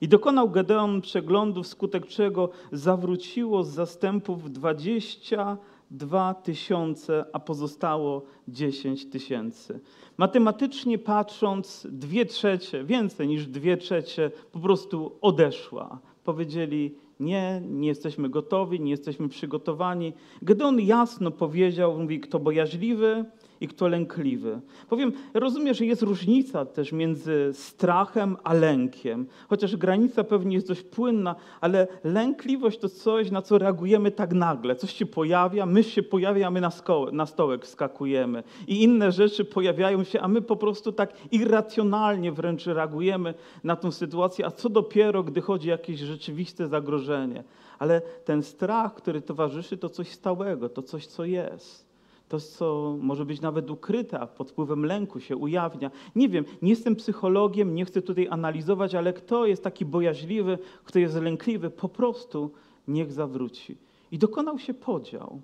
I 0.00 0.08
dokonał 0.08 0.50
Gedeon 0.50 1.00
przeglądu, 1.00 1.62
wskutek 1.62 2.06
czego 2.06 2.50
zawróciło 2.72 3.64
z 3.64 3.68
zastępów 3.68 4.52
dwadzieścia 4.52 5.56
dwa 5.90 6.34
tysiące, 6.34 7.24
a 7.32 7.38
pozostało 7.38 8.22
dziesięć 8.48 9.06
tysięcy. 9.06 9.80
Matematycznie 10.16 10.98
patrząc, 10.98 11.86
dwie 11.90 12.26
trzecie, 12.26 12.84
więcej 12.84 13.28
niż 13.28 13.46
dwie 13.46 13.76
trzecie 13.76 14.30
po 14.52 14.58
prostu 14.58 15.12
odeszła. 15.20 15.98
Powiedzieli, 16.24 16.94
nie, 17.20 17.62
nie 17.68 17.88
jesteśmy 17.88 18.28
gotowi, 18.28 18.80
nie 18.80 18.90
jesteśmy 18.90 19.28
przygotowani. 19.28 20.12
Gedeon 20.42 20.80
jasno 20.80 21.30
powiedział, 21.30 21.98
mówi, 21.98 22.20
kto 22.20 22.38
bojaźliwy, 22.38 23.24
i 23.60 23.68
kto 23.68 23.88
lękliwy. 23.88 24.60
Powiem, 24.88 25.12
rozumiem, 25.34 25.74
że 25.74 25.86
jest 25.86 26.02
różnica 26.02 26.64
też 26.64 26.92
między 26.92 27.50
strachem 27.52 28.36
a 28.44 28.54
lękiem, 28.54 29.26
chociaż 29.48 29.76
granica 29.76 30.24
pewnie 30.24 30.54
jest 30.54 30.68
dość 30.68 30.82
płynna, 30.82 31.34
ale 31.60 31.88
lękliwość 32.04 32.78
to 32.78 32.88
coś, 32.88 33.30
na 33.30 33.42
co 33.42 33.58
reagujemy 33.58 34.10
tak 34.10 34.32
nagle. 34.32 34.76
Coś 34.76 34.94
się 34.94 35.06
pojawia, 35.06 35.66
my 35.66 35.82
się 35.84 36.02
pojawia, 36.02 36.46
a 36.46 36.50
my 36.50 36.60
na, 36.60 36.70
na 37.12 37.26
stołek 37.26 37.66
skakujemy. 37.66 38.42
I 38.66 38.82
inne 38.82 39.12
rzeczy 39.12 39.44
pojawiają 39.44 40.04
się, 40.04 40.20
a 40.20 40.28
my 40.28 40.42
po 40.42 40.56
prostu 40.56 40.92
tak 40.92 41.12
irracjonalnie 41.32 42.32
wręcz 42.32 42.66
reagujemy 42.66 43.34
na 43.64 43.76
tą 43.76 43.90
sytuację, 43.90 44.46
a 44.46 44.50
co 44.50 44.68
dopiero, 44.68 45.22
gdy 45.22 45.40
chodzi 45.40 45.68
o 45.68 45.72
jakieś 45.72 46.00
rzeczywiste 46.00 46.68
zagrożenie. 46.68 47.44
Ale 47.78 48.00
ten 48.24 48.42
strach, 48.42 48.94
który 48.94 49.22
towarzyszy, 49.22 49.76
to 49.76 49.88
coś 49.88 50.08
stałego, 50.08 50.68
to 50.68 50.82
coś, 50.82 51.06
co 51.06 51.24
jest 51.24 51.89
to, 52.30 52.40
co 52.40 52.96
może 53.00 53.24
być 53.24 53.40
nawet 53.40 53.70
ukryte, 53.70 54.20
a 54.20 54.26
pod 54.26 54.50
wpływem 54.50 54.84
lęku 54.84 55.20
się 55.20 55.36
ujawnia. 55.36 55.90
Nie 56.16 56.28
wiem, 56.28 56.44
nie 56.62 56.70
jestem 56.70 56.96
psychologiem, 56.96 57.74
nie 57.74 57.84
chcę 57.84 58.02
tutaj 58.02 58.28
analizować, 58.30 58.94
ale 58.94 59.12
kto 59.12 59.46
jest 59.46 59.64
taki 59.64 59.84
bojaźliwy, 59.84 60.58
kto 60.84 60.98
jest 60.98 61.16
lękliwy, 61.16 61.70
po 61.70 61.88
prostu 61.88 62.50
niech 62.88 63.12
zawróci. 63.12 63.76
I 64.12 64.18
dokonał 64.18 64.58
się 64.58 64.74
podział. 64.74 65.40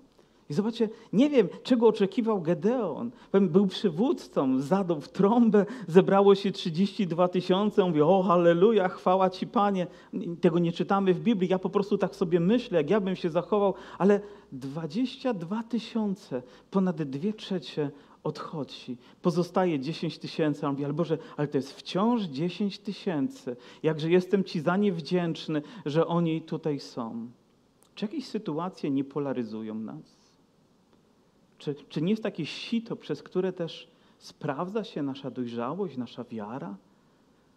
I 0.49 0.53
zobaczcie, 0.53 0.89
nie 1.13 1.29
wiem, 1.29 1.47
czego 1.63 1.87
oczekiwał 1.87 2.41
Gedeon. 2.41 3.11
Był 3.41 3.67
przywódcą, 3.67 4.59
zadał 4.59 5.01
w 5.01 5.09
trąbę, 5.09 5.65
zebrało 5.87 6.35
się 6.35 6.51
32 6.51 7.27
tysiące, 7.27 7.85
mówi, 7.85 8.01
o 8.01 8.23
halleluja, 8.23 8.89
chwała 8.89 9.29
Ci 9.29 9.47
Panie. 9.47 9.87
Tego 10.41 10.59
nie 10.59 10.71
czytamy 10.71 11.13
w 11.13 11.19
Biblii, 11.19 11.49
ja 11.49 11.59
po 11.59 11.69
prostu 11.69 11.97
tak 11.97 12.15
sobie 12.15 12.39
myślę, 12.39 12.77
jak 12.77 12.89
ja 12.89 12.99
bym 12.99 13.15
się 13.15 13.29
zachował, 13.29 13.73
ale 13.97 14.19
22 14.51 15.63
tysiące, 15.63 16.43
ponad 16.71 17.03
dwie 17.03 17.33
trzecie 17.33 17.91
odchodzi. 18.23 18.97
Pozostaje 19.21 19.79
10 19.79 20.19
tysięcy. 20.19 20.67
On 20.67 20.71
mówi, 20.71 20.85
ale 20.85 20.93
Boże, 20.93 21.17
ale 21.37 21.47
to 21.47 21.57
jest 21.57 21.73
wciąż 21.73 22.21
10 22.21 22.79
tysięcy. 22.79 23.55
Jakże 23.83 24.09
jestem 24.09 24.43
Ci 24.43 24.59
za 24.59 24.77
nie 24.77 24.91
wdzięczny, 24.91 25.61
że 25.85 26.07
oni 26.07 26.41
tutaj 26.41 26.79
są. 26.79 27.27
Czy 27.95 28.05
jakieś 28.05 28.27
sytuacje 28.27 28.91
nie 28.91 29.03
polaryzują 29.03 29.75
nas? 29.75 30.26
Czy, 31.57 31.75
czy 31.89 32.01
nie 32.01 32.09
jest 32.09 32.23
takie 32.23 32.45
sito, 32.45 32.95
przez 32.95 33.23
które 33.23 33.53
też 33.53 33.87
sprawdza 34.17 34.83
się 34.83 35.03
nasza 35.03 35.31
dojrzałość, 35.31 35.97
nasza 35.97 36.23
wiara? 36.23 36.75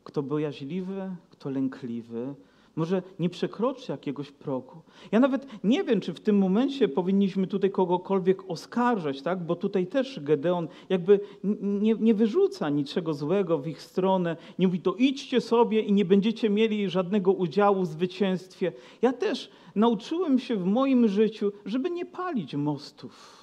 Kto 0.05 0.23
bojaźliwy, 0.23 1.17
kto 1.31 1.51
lękliwy, 1.51 2.35
może 2.77 3.03
nie 3.19 3.31
przekroczy 3.31 3.93
jakiegoś 3.93 4.31
progu. 4.31 4.83
Ja 5.13 5.21
nawet 5.21 5.47
nie 5.65 5.85
wiem, 5.85 6.01
czy 6.01 6.15
w 6.15 6.21
tym 6.21 6.39
momencie 6.39 6.89
powinniśmy 6.89 7.47
tutaj 7.47 7.71
kogokolwiek 7.71 8.51
oskarżać, 8.51 9.23
tak? 9.23 9.47
bo 9.47 9.57
tutaj 9.57 9.87
też 9.87 10.21
Gedeon 10.21 10.69
jakby 10.89 11.21
nie, 11.63 11.95
nie 11.95 12.15
wyrzuca 12.15 12.69
niczego 12.69 13.15
złego 13.15 13.59
w 13.59 13.67
ich 13.67 13.83
stronę, 13.83 14.37
nie 14.59 14.67
mówi 14.67 14.81
to 14.81 14.95
idźcie 14.95 15.41
sobie 15.41 15.81
i 15.81 15.93
nie 15.93 16.05
będziecie 16.05 16.51
mieli 16.51 16.91
żadnego 16.91 17.33
udziału 17.33 17.83
w 17.83 17.87
zwycięstwie. 17.87 18.73
Ja 19.03 19.13
też 19.13 19.51
nauczyłem 19.75 20.39
się 20.39 20.57
w 20.57 20.65
moim 20.65 21.09
życiu, 21.09 21.53
żeby 21.65 21.91
nie 21.91 22.07
palić 22.07 22.55
mostów 22.55 23.40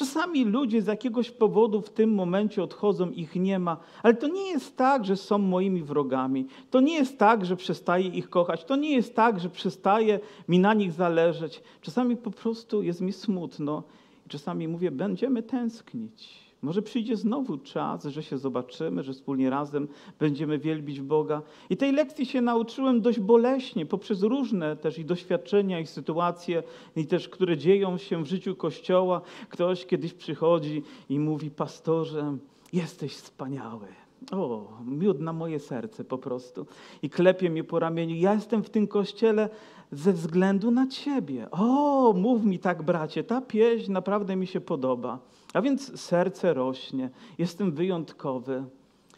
Czasami 0.00 0.44
ludzie 0.44 0.82
z 0.82 0.86
jakiegoś 0.86 1.30
powodu 1.30 1.80
w 1.80 1.90
tym 1.90 2.14
momencie 2.14 2.62
odchodzą, 2.62 3.10
ich 3.10 3.36
nie 3.36 3.58
ma, 3.58 3.76
ale 4.02 4.14
to 4.14 4.28
nie 4.28 4.50
jest 4.50 4.76
tak, 4.76 5.04
że 5.04 5.16
są 5.16 5.38
moimi 5.38 5.82
wrogami. 5.82 6.46
To 6.70 6.80
nie 6.80 6.94
jest 6.94 7.18
tak, 7.18 7.44
że 7.44 7.56
przestaję 7.56 8.08
ich 8.08 8.30
kochać. 8.30 8.64
To 8.64 8.76
nie 8.76 8.94
jest 8.94 9.16
tak, 9.16 9.40
że 9.40 9.50
przestaje 9.50 10.20
mi 10.48 10.58
na 10.58 10.74
nich 10.74 10.92
zależeć. 10.92 11.62
Czasami 11.80 12.16
po 12.16 12.30
prostu 12.30 12.82
jest 12.82 13.00
mi 13.00 13.12
smutno 13.12 13.82
i 14.26 14.28
czasami 14.28 14.68
mówię, 14.68 14.90
będziemy 14.90 15.42
tęsknić. 15.42 16.49
Może 16.62 16.82
przyjdzie 16.82 17.16
znowu 17.16 17.58
czas, 17.58 18.04
że 18.04 18.22
się 18.22 18.38
zobaczymy, 18.38 19.02
że 19.02 19.12
wspólnie 19.12 19.50
razem 19.50 19.88
będziemy 20.18 20.58
wielbić 20.58 21.00
Boga. 21.00 21.42
I 21.70 21.76
tej 21.76 21.92
lekcji 21.92 22.26
się 22.26 22.40
nauczyłem 22.40 23.00
dość 23.00 23.20
boleśnie, 23.20 23.86
poprzez 23.86 24.22
różne 24.22 24.76
też 24.76 24.98
i 24.98 25.04
doświadczenia, 25.04 25.80
i 25.80 25.86
sytuacje, 25.86 26.62
i 26.96 27.06
też, 27.06 27.28
które 27.28 27.56
dzieją 27.56 27.98
się 27.98 28.24
w 28.24 28.26
życiu 28.26 28.56
Kościoła. 28.56 29.20
Ktoś 29.48 29.86
kiedyś 29.86 30.14
przychodzi 30.14 30.82
i 31.08 31.18
mówi, 31.18 31.50
pastorze, 31.50 32.36
jesteś 32.72 33.12
wspaniały. 33.12 33.86
O, 34.30 34.68
miód 34.84 35.20
na 35.20 35.32
moje 35.32 35.58
serce 35.58 36.04
po 36.04 36.18
prostu. 36.18 36.66
I 37.02 37.10
klepie 37.10 37.50
mnie 37.50 37.64
po 37.64 37.78
ramieniu. 37.78 38.16
Ja 38.16 38.34
jestem 38.34 38.62
w 38.62 38.70
tym 38.70 38.88
kościele 38.88 39.48
ze 39.92 40.12
względu 40.12 40.70
na 40.70 40.86
Ciebie. 40.86 41.50
O, 41.50 42.12
mów 42.16 42.44
mi 42.44 42.58
tak, 42.58 42.82
bracie, 42.82 43.24
ta 43.24 43.40
pieśń 43.40 43.92
naprawdę 43.92 44.36
mi 44.36 44.46
się 44.46 44.60
podoba. 44.60 45.18
A 45.54 45.62
więc 45.62 46.00
serce 46.00 46.54
rośnie, 46.54 47.10
jestem 47.38 47.72
wyjątkowy. 47.72 48.64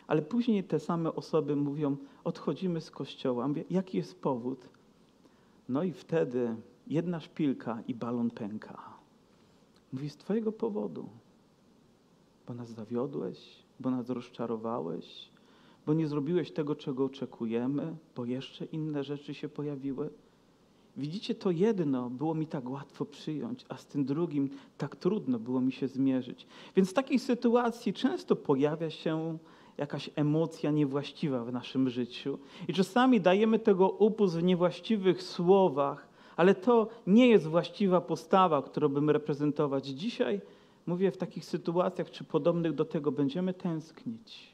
Ale 0.07 0.23
później 0.23 0.64
te 0.64 0.81
same 0.81 1.14
osoby 1.14 1.57
mówią, 1.57 1.97
odchodzimy 2.25 2.81
z 2.81 2.90
kościoła. 2.90 3.49
Mówię, 3.49 3.64
jaki 3.71 3.97
jest 3.97 4.21
powód? 4.21 4.69
No 5.69 5.83
i 5.83 5.92
wtedy 5.92 6.57
jedna 6.87 7.21
szpilka 7.21 7.83
i 7.88 7.95
balon 7.95 8.31
pęka. 8.31 8.78
Mówi, 9.92 10.11
z 10.11 10.16
Twojego 10.16 10.52
powodu, 10.52 11.09
bo 12.47 12.54
nas 12.54 12.71
zawiodłeś, 12.71 13.62
bo 13.83 13.91
nas 13.91 14.11
rozczarowałeś, 14.11 15.29
bo 15.87 15.95
nie 15.95 16.09
zrobiłeś 16.09 16.51
tego, 16.51 16.77
czego 16.77 17.05
oczekujemy, 17.05 17.97
bo 18.17 18.25
jeszcze 18.25 18.65
inne 18.65 19.05
rzeczy 19.05 19.35
się 19.35 19.49
pojawiły. 19.49 20.11
Widzicie, 20.97 21.35
to 21.35 21.51
jedno 21.51 22.11
było 22.11 22.35
mi 22.35 22.47
tak 22.47 22.71
łatwo 22.71 23.05
przyjąć, 23.05 23.64
a 23.68 23.77
z 23.77 23.87
tym 23.87 24.05
drugim 24.05 24.51
tak 24.79 24.97
trudno 24.97 25.38
było 25.38 25.61
mi 25.61 25.73
się 25.73 25.88
zmierzyć. 25.88 26.47
Więc 26.77 26.90
w 26.90 26.92
takiej 26.92 27.18
sytuacji 27.18 27.92
często 27.92 28.37
pojawia 28.37 28.90
się 28.90 29.38
jakaś 29.79 30.11
emocja 30.16 30.71
niewłaściwa 30.71 31.45
w 31.45 31.53
naszym 31.53 31.90
życiu. 31.90 32.38
I 32.68 32.73
czasami 32.73 33.21
dajemy 33.21 33.59
tego 33.59 33.88
upust 33.88 34.37
w 34.37 34.42
niewłaściwych 34.42 35.23
słowach, 35.23 36.09
ale 36.37 36.55
to 36.55 36.88
nie 37.07 37.29
jest 37.29 37.47
właściwa 37.47 38.01
postawa, 38.01 38.62
którą 38.62 38.88
bym 38.88 39.11
reprezentować. 39.11 39.87
Dzisiaj 39.87 40.40
mówię 40.87 41.11
w 41.11 41.16
takich 41.16 41.45
sytuacjach, 41.45 42.11
czy 42.11 42.25
podobnych 42.25 42.73
do 42.73 42.85
tego, 42.85 43.12
będziemy 43.12 43.55
tęsknić 43.55 44.53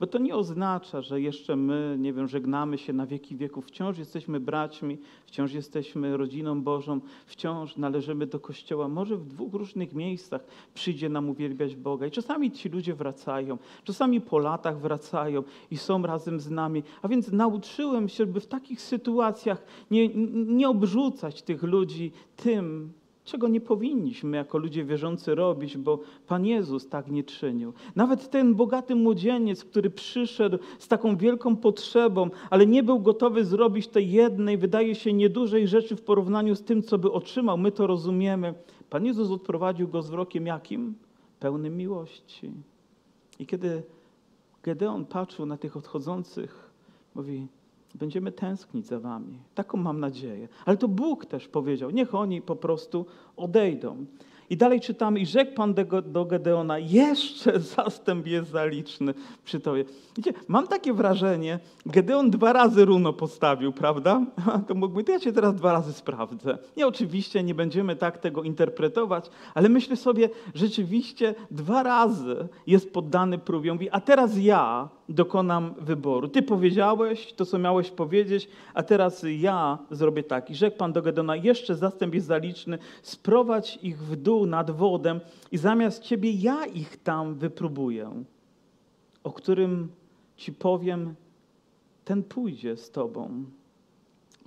bo 0.00 0.06
to 0.06 0.18
nie 0.18 0.36
oznacza, 0.36 1.02
że 1.02 1.20
jeszcze 1.20 1.56
my, 1.56 1.96
nie 1.98 2.12
wiem, 2.12 2.28
żegnamy 2.28 2.78
się 2.78 2.92
na 2.92 3.06
wieki 3.06 3.36
wieków. 3.36 3.66
Wciąż 3.66 3.98
jesteśmy 3.98 4.40
braćmi, 4.40 4.98
wciąż 5.26 5.52
jesteśmy 5.52 6.16
rodziną 6.16 6.62
Bożą, 6.62 7.00
wciąż 7.26 7.76
należymy 7.76 8.26
do 8.26 8.40
Kościoła. 8.40 8.88
Może 8.88 9.16
w 9.16 9.26
dwóch 9.26 9.54
różnych 9.54 9.94
miejscach 9.94 10.46
przyjdzie 10.74 11.08
nam 11.08 11.30
uwielbiać 11.30 11.76
Boga. 11.76 12.06
I 12.06 12.10
czasami 12.10 12.50
ci 12.50 12.68
ludzie 12.68 12.94
wracają, 12.94 13.58
czasami 13.84 14.20
po 14.20 14.38
latach 14.38 14.80
wracają 14.80 15.42
i 15.70 15.76
są 15.76 16.02
razem 16.02 16.40
z 16.40 16.50
nami. 16.50 16.82
A 17.02 17.08
więc 17.08 17.32
nauczyłem 17.32 18.08
się, 18.08 18.26
by 18.26 18.40
w 18.40 18.46
takich 18.46 18.80
sytuacjach 18.80 19.64
nie, 19.90 20.08
nie 20.34 20.68
obrzucać 20.68 21.42
tych 21.42 21.62
ludzi 21.62 22.12
tym, 22.36 22.92
czego 23.28 23.48
nie 23.48 23.60
powinniśmy 23.60 24.36
jako 24.36 24.58
ludzie 24.58 24.84
wierzący 24.84 25.34
robić, 25.34 25.76
bo 25.76 26.00
Pan 26.26 26.46
Jezus 26.46 26.88
tak 26.88 27.10
nie 27.10 27.24
czynił. 27.24 27.72
Nawet 27.96 28.30
ten 28.30 28.54
bogaty 28.54 28.94
młodzieniec, 28.94 29.64
który 29.64 29.90
przyszedł 29.90 30.58
z 30.78 30.88
taką 30.88 31.16
wielką 31.16 31.56
potrzebą, 31.56 32.30
ale 32.50 32.66
nie 32.66 32.82
był 32.82 33.00
gotowy 33.00 33.44
zrobić 33.44 33.88
tej 33.88 34.10
jednej, 34.10 34.58
wydaje 34.58 34.94
się, 34.94 35.12
niedużej 35.12 35.68
rzeczy 35.68 35.96
w 35.96 36.02
porównaniu 36.02 36.54
z 36.54 36.62
tym, 36.62 36.82
co 36.82 36.98
by 36.98 37.12
otrzymał. 37.12 37.58
My 37.58 37.72
to 37.72 37.86
rozumiemy. 37.86 38.54
Pan 38.90 39.04
Jezus 39.04 39.30
odprowadził 39.30 39.88
go 39.88 40.02
z 40.02 40.06
wzrokiem 40.06 40.46
jakim? 40.46 40.94
Pełnym 41.40 41.76
miłości. 41.76 42.52
I 43.38 43.46
kiedy 43.46 43.82
Gedeon 44.62 45.04
patrzył 45.04 45.46
na 45.46 45.56
tych 45.56 45.76
odchodzących, 45.76 46.70
mówi, 47.14 47.46
Będziemy 47.98 48.32
tęsknić 48.32 48.86
za 48.86 49.00
wami. 49.00 49.38
Taką 49.54 49.78
mam 49.78 50.00
nadzieję. 50.00 50.48
Ale 50.66 50.76
to 50.76 50.88
Bóg 50.88 51.26
też 51.26 51.48
powiedział, 51.48 51.90
niech 51.90 52.14
oni 52.14 52.42
po 52.42 52.56
prostu 52.56 53.06
odejdą. 53.36 54.06
I 54.50 54.56
dalej 54.56 54.80
czytamy, 54.80 55.20
i 55.20 55.26
rzekł 55.26 55.54
Pan 55.54 55.74
do 56.06 56.24
Gedeona, 56.24 56.78
jeszcze 56.78 57.60
zastęp 57.76 58.26
jest 58.26 58.50
zaliczny 58.50 59.14
przy 59.44 59.60
Tobie. 59.60 59.84
Wiecie, 60.16 60.32
mam 60.48 60.66
takie 60.66 60.92
wrażenie, 60.92 61.58
Gedeon 61.86 62.30
dwa 62.30 62.52
razy 62.52 62.84
runo 62.84 63.12
postawił, 63.12 63.72
prawda? 63.72 64.26
To 64.68 64.74
mógłby, 64.74 65.04
to 65.04 65.12
ja 65.12 65.20
Cię 65.20 65.32
teraz 65.32 65.54
dwa 65.54 65.72
razy 65.72 65.92
sprawdzę. 65.92 66.58
Nie, 66.76 66.86
oczywiście 66.86 67.42
nie 67.42 67.54
będziemy 67.54 67.96
tak 67.96 68.18
tego 68.18 68.42
interpretować, 68.42 69.30
ale 69.54 69.68
myślę 69.68 69.96
sobie, 69.96 70.28
rzeczywiście 70.54 71.34
dwa 71.50 71.82
razy 71.82 72.48
jest 72.66 72.92
poddany 72.92 73.38
próbie. 73.38 73.72
Mówi, 73.72 73.90
a 73.90 74.00
teraz 74.00 74.38
ja 74.38 74.88
dokonam 75.08 75.74
wyboru. 75.78 76.28
Ty 76.28 76.42
powiedziałeś 76.42 77.32
to, 77.32 77.46
co 77.46 77.58
miałeś 77.58 77.90
powiedzieć, 77.90 78.48
a 78.74 78.82
teraz 78.82 79.24
ja 79.38 79.78
zrobię 79.90 80.22
tak. 80.22 80.50
I 80.50 80.54
rzekł 80.54 80.76
Pan 80.76 80.92
do 80.92 81.02
Gedeona, 81.02 81.36
jeszcze 81.36 81.76
zastęp 81.76 82.14
jest 82.14 82.26
zaliczny, 82.26 82.78
sprowadź 83.02 83.78
ich 83.82 83.98
w 83.98 84.16
dół 84.16 84.46
nad 84.46 84.70
wodę 84.70 85.20
i 85.52 85.58
zamiast 85.58 86.02
Ciebie 86.02 86.30
ja 86.32 86.66
ich 86.66 86.96
tam 86.96 87.34
wypróbuję, 87.34 88.24
o 89.24 89.32
którym 89.32 89.88
Ci 90.36 90.52
powiem, 90.52 91.14
ten 92.04 92.22
pójdzie 92.22 92.76
z 92.76 92.90
Tobą. 92.90 93.44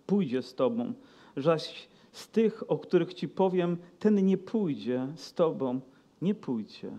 Pójdzie 0.06 0.42
z 0.42 0.56
Tobą. 0.56 0.94
Zaś 1.38 1.88
z 2.12 2.28
tych, 2.28 2.72
o 2.72 2.78
których 2.78 3.14
Ci 3.14 3.28
powiem, 3.28 3.78
ten 4.00 4.26
nie 4.26 4.38
pójdzie 4.38 5.08
z 5.16 5.34
Tobą. 5.34 5.80
Nie 6.22 6.36
pójdzie. 6.36 6.92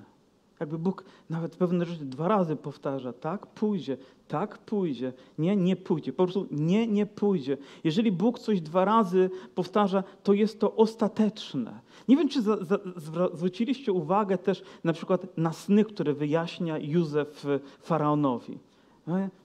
Jakby 0.62 0.78
Bóg 0.78 1.04
nawet 1.30 1.56
pewne 1.56 1.84
rzeczy 1.84 2.04
dwa 2.04 2.28
razy 2.28 2.56
powtarza. 2.56 3.12
Tak, 3.12 3.46
pójdzie, 3.46 3.96
tak, 4.28 4.58
pójdzie. 4.58 5.12
Nie, 5.38 5.56
nie 5.56 5.76
pójdzie. 5.76 6.12
Po 6.12 6.24
prostu 6.24 6.46
nie, 6.50 6.86
nie 6.86 7.06
pójdzie. 7.06 7.56
Jeżeli 7.84 8.12
Bóg 8.12 8.38
coś 8.38 8.60
dwa 8.60 8.84
razy 8.84 9.30
powtarza, 9.54 10.04
to 10.22 10.32
jest 10.32 10.60
to 10.60 10.76
ostateczne. 10.76 11.80
Nie 12.08 12.16
wiem, 12.16 12.28
czy 12.28 12.42
za, 12.42 12.64
za, 12.64 12.78
zwróciliście 13.34 13.92
uwagę 13.92 14.38
też 14.38 14.62
na 14.84 14.92
przykład 14.92 15.38
na 15.38 15.52
sny, 15.52 15.84
które 15.84 16.14
wyjaśnia 16.14 16.78
Józef 16.78 17.46
faraonowi. 17.80 18.58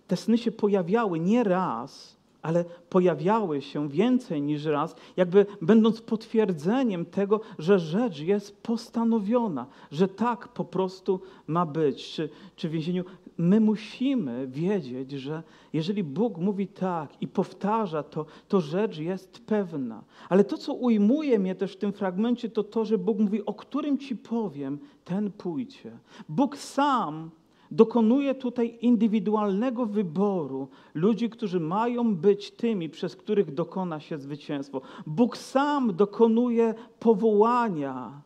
Te 0.08 0.18
sny 0.18 0.38
się 0.38 0.52
pojawiały 0.52 1.20
nie 1.20 1.44
raz, 1.44 2.17
ale 2.48 2.66
pojawiały 2.90 3.62
się 3.62 3.90
więcej 3.90 4.42
niż 4.42 4.66
raz, 4.66 4.96
jakby 5.18 5.46
będąc 5.62 6.02
potwierdzeniem 6.02 7.06
tego, 7.06 7.42
że 7.60 7.80
rzecz 7.80 8.20
jest 8.20 8.62
postanowiona, 8.62 9.66
że 9.92 10.08
tak 10.08 10.48
po 10.48 10.66
prostu 10.66 11.22
ma 11.48 11.66
być. 11.66 12.12
Czy, 12.12 12.30
czy 12.56 12.70
w 12.70 12.72
więzieniu 12.72 13.04
my 13.38 13.60
musimy 13.60 14.48
wiedzieć, 14.48 15.12
że 15.12 15.44
jeżeli 15.74 16.04
Bóg 16.04 16.38
mówi 16.38 16.68
tak 16.68 17.22
i 17.22 17.28
powtarza 17.28 18.04
to, 18.04 18.26
to 18.48 18.62
rzecz 18.62 18.98
jest 18.98 19.46
pewna. 19.46 20.04
Ale 20.30 20.44
to, 20.44 20.58
co 20.58 20.74
ujmuje 20.74 21.40
mnie 21.40 21.56
też 21.56 21.74
w 21.74 21.78
tym 21.78 21.94
fragmencie, 21.94 22.50
to 22.50 22.64
to, 22.64 22.86
że 22.86 22.98
Bóg 22.98 23.20
mówi, 23.20 23.46
o 23.46 23.54
którym 23.54 23.98
ci 23.98 24.16
powiem, 24.16 24.80
ten 25.06 25.32
pójdzie. 25.32 25.92
Bóg 26.30 26.58
sam 26.58 27.30
dokonuje 27.72 28.36
tutaj 28.36 28.78
indywidualnego 28.82 29.86
wyboru 29.86 30.68
ludzi, 30.94 31.30
którzy 31.30 31.60
mają 31.60 32.16
być 32.16 32.52
tymi, 32.52 32.90
przez 32.90 33.16
których 33.16 33.54
dokona 33.54 34.00
się 34.00 34.18
zwycięstwo. 34.18 34.82
Bóg 35.08 35.38
sam 35.38 35.96
dokonuje 35.96 36.74
powołania. 37.00 38.22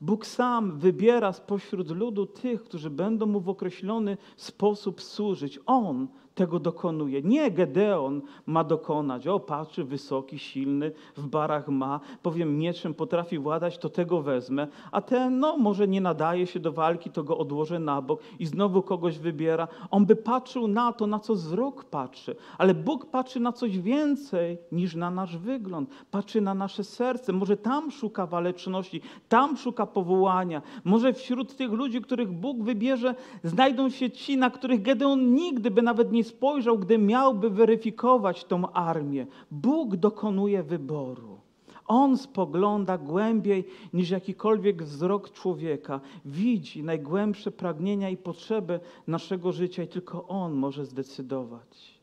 Bóg 0.00 0.26
sam 0.26 0.78
wybiera 0.78 1.32
spośród 1.32 1.90
ludu 1.90 2.26
tych, 2.26 2.62
którzy 2.62 2.90
będą 2.90 3.26
mu 3.26 3.40
w 3.40 3.48
określony 3.48 4.16
sposób 4.36 5.02
służyć. 5.02 5.60
On 5.66 6.08
tego 6.40 6.58
dokonuje. 6.58 7.22
Nie 7.22 7.50
Gedeon 7.50 8.22
ma 8.46 8.64
dokonać. 8.64 9.26
O, 9.26 9.40
patrzy, 9.40 9.84
wysoki, 9.84 10.38
silny, 10.38 10.92
w 11.16 11.26
barach 11.26 11.68
ma, 11.68 12.00
powiem, 12.22 12.58
mieczem 12.58 12.94
potrafi 12.94 13.38
władać, 13.38 13.78
to 13.78 13.88
tego 13.88 14.22
wezmę. 14.22 14.68
A 14.92 15.00
ten, 15.00 15.38
no, 15.38 15.56
może 15.56 15.88
nie 15.88 16.00
nadaje 16.00 16.46
się 16.46 16.60
do 16.60 16.72
walki, 16.72 17.10
to 17.10 17.22
go 17.24 17.38
odłożę 17.38 17.78
na 17.78 18.02
bok 18.02 18.20
i 18.38 18.46
znowu 18.46 18.82
kogoś 18.82 19.18
wybiera. 19.18 19.68
On 19.90 20.06
by 20.06 20.16
patrzył 20.16 20.68
na 20.68 20.92
to, 20.92 21.06
na 21.06 21.18
co 21.18 21.34
wzrok 21.34 21.84
patrzy. 21.84 22.36
Ale 22.58 22.74
Bóg 22.74 23.06
patrzy 23.06 23.40
na 23.40 23.52
coś 23.52 23.78
więcej 23.78 24.58
niż 24.72 24.94
na 24.94 25.10
nasz 25.10 25.36
wygląd. 25.36 25.90
Patrzy 26.10 26.40
na 26.40 26.54
nasze 26.54 26.84
serce. 26.84 27.32
Może 27.32 27.56
tam 27.56 27.90
szuka 27.90 28.26
waleczności, 28.26 29.00
tam 29.28 29.56
szuka 29.56 29.86
powołania. 29.86 30.62
Może 30.84 31.12
wśród 31.12 31.56
tych 31.56 31.72
ludzi, 31.72 32.00
których 32.00 32.32
Bóg 32.32 32.62
wybierze, 32.62 33.14
znajdą 33.44 33.90
się 33.90 34.10
ci, 34.10 34.36
na 34.36 34.50
których 34.50 34.82
Gedeon 34.82 35.34
nigdy 35.34 35.70
by 35.70 35.82
nawet 35.82 36.12
nie 36.12 36.24
spojrzał, 36.30 36.78
gdy 36.78 36.98
miałby 36.98 37.50
weryfikować 37.50 38.44
tą 38.44 38.72
armię. 38.72 39.26
Bóg 39.50 39.96
dokonuje 39.96 40.62
wyboru. 40.62 41.40
On 41.86 42.18
spogląda 42.18 42.98
głębiej 42.98 43.64
niż 43.92 44.10
jakikolwiek 44.10 44.82
wzrok 44.82 45.30
człowieka. 45.30 46.00
Widzi 46.24 46.82
najgłębsze 46.82 47.50
pragnienia 47.50 48.10
i 48.10 48.16
potrzeby 48.16 48.80
naszego 49.06 49.52
życia 49.52 49.82
i 49.82 49.88
tylko 49.88 50.28
On 50.28 50.52
może 50.52 50.86
zdecydować. 50.86 52.00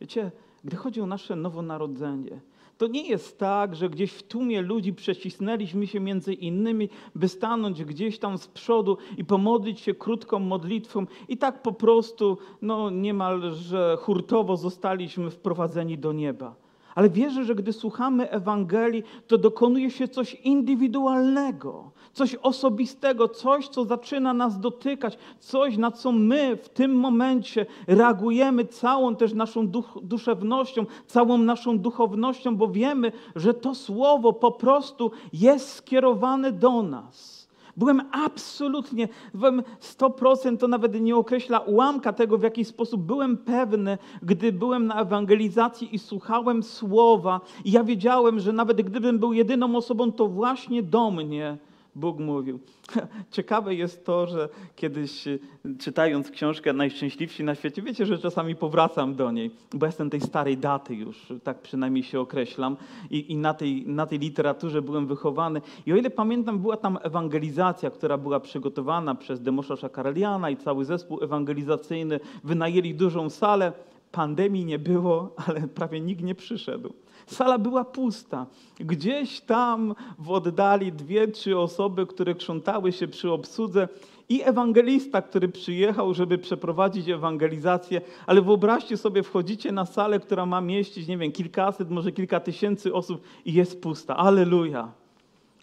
Wiecie, 0.00 0.30
gdy 0.64 0.76
chodzi 0.76 1.00
o 1.00 1.06
nasze 1.06 1.36
nowonarodzenie, 1.36 2.40
to 2.78 2.86
nie 2.86 3.08
jest 3.08 3.38
tak, 3.38 3.76
że 3.76 3.90
gdzieś 3.90 4.12
w 4.12 4.22
tłumie 4.22 4.62
ludzi 4.62 4.92
przecisnęliśmy 4.92 5.86
się 5.86 6.00
między 6.00 6.32
innymi, 6.32 6.88
by 7.14 7.28
stanąć 7.28 7.84
gdzieś 7.84 8.18
tam 8.18 8.38
z 8.38 8.48
przodu 8.48 8.98
i 9.16 9.24
pomodlić 9.24 9.80
się 9.80 9.94
krótką 9.94 10.38
modlitwą 10.38 11.06
i 11.28 11.36
tak 11.36 11.62
po 11.62 11.72
prostu, 11.72 12.38
no 12.62 12.90
niemalże 12.90 13.96
hurtowo 14.00 14.56
zostaliśmy 14.56 15.30
wprowadzeni 15.30 15.98
do 15.98 16.12
nieba. 16.12 16.67
Ale 16.98 17.10
wierzę, 17.10 17.44
że 17.44 17.54
gdy 17.54 17.72
słuchamy 17.72 18.30
Ewangelii, 18.30 19.02
to 19.26 19.38
dokonuje 19.38 19.90
się 19.90 20.08
coś 20.08 20.34
indywidualnego, 20.34 21.90
coś 22.12 22.34
osobistego, 22.34 23.28
coś, 23.28 23.68
co 23.68 23.84
zaczyna 23.84 24.34
nas 24.34 24.60
dotykać, 24.60 25.18
coś, 25.38 25.76
na 25.76 25.90
co 25.90 26.12
my 26.12 26.56
w 26.56 26.68
tym 26.68 26.94
momencie 26.94 27.66
reagujemy 27.86 28.64
całą 28.64 29.16
też 29.16 29.34
naszą 29.34 29.68
duch, 29.68 29.98
duszewnością, 30.02 30.86
całą 31.06 31.38
naszą 31.38 31.78
duchownością, 31.78 32.56
bo 32.56 32.68
wiemy, 32.68 33.12
że 33.36 33.54
to 33.54 33.74
słowo 33.74 34.32
po 34.32 34.52
prostu 34.52 35.10
jest 35.32 35.72
skierowane 35.72 36.52
do 36.52 36.82
nas. 36.82 37.37
Byłem 37.78 38.02
absolutnie, 38.12 39.08
byłem 39.34 39.62
100%, 39.80 40.56
to 40.56 40.68
nawet 40.68 41.00
nie 41.00 41.16
określa 41.16 41.58
ułamka 41.58 42.12
tego, 42.12 42.38
w 42.38 42.42
jaki 42.42 42.64
sposób 42.64 43.02
byłem 43.02 43.36
pewny, 43.36 43.98
gdy 44.22 44.52
byłem 44.52 44.86
na 44.86 45.00
ewangelizacji 45.00 45.94
i 45.94 45.98
słuchałem 45.98 46.62
słowa. 46.62 47.40
I 47.64 47.72
ja 47.72 47.84
wiedziałem, 47.84 48.40
że 48.40 48.52
nawet 48.52 48.82
gdybym 48.82 49.18
był 49.18 49.32
jedyną 49.32 49.76
osobą, 49.76 50.12
to 50.12 50.28
właśnie 50.28 50.82
do 50.82 51.10
mnie 51.10 51.58
Bóg 51.98 52.18
mówił. 52.18 52.58
Ciekawe 53.30 53.74
jest 53.74 54.06
to, 54.06 54.26
że 54.26 54.48
kiedyś 54.76 55.26
y, 55.26 55.38
czytając 55.78 56.30
książkę 56.30 56.72
Najszczęśliwsi 56.72 57.44
na 57.44 57.54
świecie, 57.54 57.82
wiecie, 57.82 58.06
że 58.06 58.18
czasami 58.18 58.56
powracam 58.56 59.14
do 59.14 59.30
niej, 59.30 59.50
bo 59.74 59.86
jestem 59.86 60.10
tej 60.10 60.20
starej 60.20 60.58
daty 60.58 60.94
już, 60.94 61.32
tak 61.44 61.62
przynajmniej 61.62 62.02
się 62.02 62.20
określam 62.20 62.76
i, 63.10 63.32
i 63.32 63.36
na, 63.36 63.54
tej, 63.54 63.86
na 63.86 64.06
tej 64.06 64.18
literaturze 64.18 64.82
byłem 64.82 65.06
wychowany. 65.06 65.60
I 65.86 65.92
o 65.92 65.96
ile 65.96 66.10
pamiętam, 66.10 66.58
była 66.58 66.76
tam 66.76 66.98
ewangelizacja, 67.02 67.90
która 67.90 68.18
była 68.18 68.40
przygotowana 68.40 69.14
przez 69.14 69.42
Demosza 69.42 69.76
Szakareliana 69.76 70.50
i 70.50 70.56
cały 70.56 70.84
zespół 70.84 71.22
ewangelizacyjny. 71.22 72.20
Wynajęli 72.44 72.94
dużą 72.94 73.30
salę, 73.30 73.72
pandemii 74.12 74.64
nie 74.64 74.78
było, 74.78 75.34
ale 75.46 75.60
prawie 75.60 76.00
nikt 76.00 76.22
nie 76.22 76.34
przyszedł. 76.34 76.92
Sala 77.28 77.58
była 77.58 77.84
pusta. 77.84 78.46
Gdzieś 78.80 79.40
tam 79.40 79.94
w 80.18 80.30
oddali 80.30 80.92
dwie, 80.92 81.28
trzy 81.28 81.58
osoby, 81.58 82.06
które 82.06 82.34
krzątały 82.34 82.92
się 82.92 83.08
przy 83.08 83.32
obsłudze 83.32 83.88
i 84.28 84.42
ewangelista, 84.42 85.22
który 85.22 85.48
przyjechał, 85.48 86.14
żeby 86.14 86.38
przeprowadzić 86.38 87.08
ewangelizację. 87.08 88.00
Ale 88.26 88.42
wyobraźcie 88.42 88.96
sobie, 88.96 89.22
wchodzicie 89.22 89.72
na 89.72 89.86
salę, 89.86 90.20
która 90.20 90.46
ma 90.46 90.60
mieścić, 90.60 91.08
nie 91.08 91.18
wiem, 91.18 91.32
kilkaset, 91.32 91.90
może 91.90 92.12
kilka 92.12 92.40
tysięcy 92.40 92.94
osób 92.94 93.22
i 93.44 93.52
jest 93.52 93.82
pusta. 93.82 94.16
Aleluja. 94.16 94.92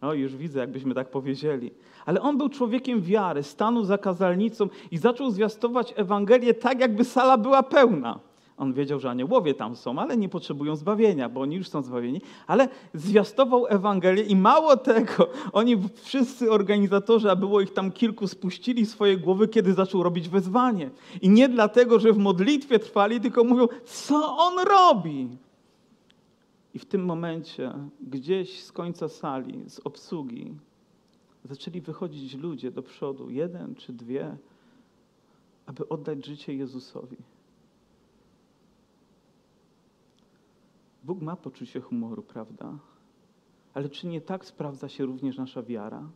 O, 0.01 0.13
już 0.13 0.35
widzę, 0.35 0.59
jakbyśmy 0.59 0.93
tak 0.93 1.09
powiedzieli. 1.09 1.71
Ale 2.05 2.21
on 2.21 2.37
był 2.37 2.49
człowiekiem 2.49 3.01
wiary, 3.01 3.43
stanął 3.43 3.83
za 3.83 3.97
kazalnicą 3.97 4.67
i 4.91 4.97
zaczął 4.97 5.31
zwiastować 5.31 5.93
Ewangelię 5.95 6.53
tak, 6.53 6.79
jakby 6.79 7.05
sala 7.05 7.37
była 7.37 7.63
pełna. 7.63 8.19
On 8.57 8.73
wiedział, 8.73 8.99
że 8.99 9.09
aniołowie 9.09 9.53
tam 9.53 9.75
są, 9.75 9.99
ale 9.99 10.17
nie 10.17 10.29
potrzebują 10.29 10.75
zbawienia, 10.75 11.29
bo 11.29 11.41
oni 11.41 11.55
już 11.55 11.69
są 11.69 11.81
zbawieni. 11.81 12.21
Ale 12.47 12.69
zwiastował 12.93 13.65
Ewangelię 13.67 14.23
i 14.23 14.35
mało 14.35 14.77
tego, 14.77 15.29
oni 15.53 15.75
wszyscy 15.95 16.51
organizatorzy, 16.51 17.31
a 17.31 17.35
było 17.35 17.61
ich 17.61 17.73
tam 17.73 17.91
kilku, 17.91 18.27
spuścili 18.27 18.85
swoje 18.85 19.17
głowy, 19.17 19.47
kiedy 19.47 19.73
zaczął 19.73 20.03
robić 20.03 20.29
wezwanie. 20.29 20.89
I 21.21 21.29
nie 21.29 21.49
dlatego, 21.49 21.99
że 21.99 22.13
w 22.13 22.17
modlitwie 22.17 22.79
trwali, 22.79 23.21
tylko 23.21 23.43
mówią, 23.43 23.67
co 23.85 24.37
on 24.37 24.67
robi? 24.67 25.27
I 26.73 26.79
w 26.79 26.85
tym 26.85 27.05
momencie 27.05 27.73
gdzieś 28.01 28.63
z 28.63 28.71
końca 28.71 29.09
sali, 29.09 29.69
z 29.69 29.79
obsługi, 29.79 30.53
zaczęli 31.43 31.81
wychodzić 31.81 32.33
ludzie 32.33 32.71
do 32.71 32.83
przodu, 32.83 33.29
jeden 33.29 33.75
czy 33.75 33.93
dwie, 33.93 34.37
aby 35.65 35.89
oddać 35.89 36.25
życie 36.25 36.53
Jezusowi. 36.53 37.17
Bóg 41.05 41.21
ma 41.21 41.35
poczucie 41.35 41.81
humoru, 41.81 42.21
prawda? 42.21 42.79
Ale 43.73 43.89
czy 43.89 44.07
nie 44.07 44.21
tak 44.21 44.45
sprawdza 44.45 44.89
się 44.89 45.05
również 45.05 45.37
nasza 45.37 45.63
wiara? 45.63 46.09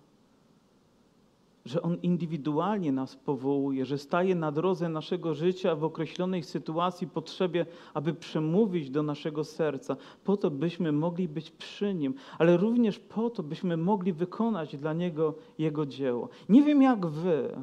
Że 1.65 1.81
On 1.81 1.95
indywidualnie 1.95 2.91
nas 2.91 3.15
powołuje, 3.15 3.85
że 3.85 3.97
staje 3.97 4.35
na 4.35 4.51
drodze 4.51 4.89
naszego 4.89 5.33
życia 5.33 5.75
w 5.75 5.83
określonej 5.83 6.43
sytuacji, 6.43 7.07
potrzebie, 7.07 7.65
aby 7.93 8.13
przemówić 8.13 8.89
do 8.89 9.03
naszego 9.03 9.43
serca, 9.43 9.95
po 10.23 10.37
to, 10.37 10.51
byśmy 10.51 10.91
mogli 10.91 11.27
być 11.27 11.51
przy 11.51 11.93
Nim, 11.93 12.13
ale 12.37 12.57
również 12.57 12.99
po 12.99 13.29
to, 13.29 13.43
byśmy 13.43 13.77
mogli 13.77 14.13
wykonać 14.13 14.77
dla 14.77 14.93
Niego 14.93 15.35
Jego 15.57 15.85
dzieło. 15.85 16.29
Nie 16.49 16.63
wiem 16.63 16.81
jak 16.81 17.05
Wy, 17.05 17.57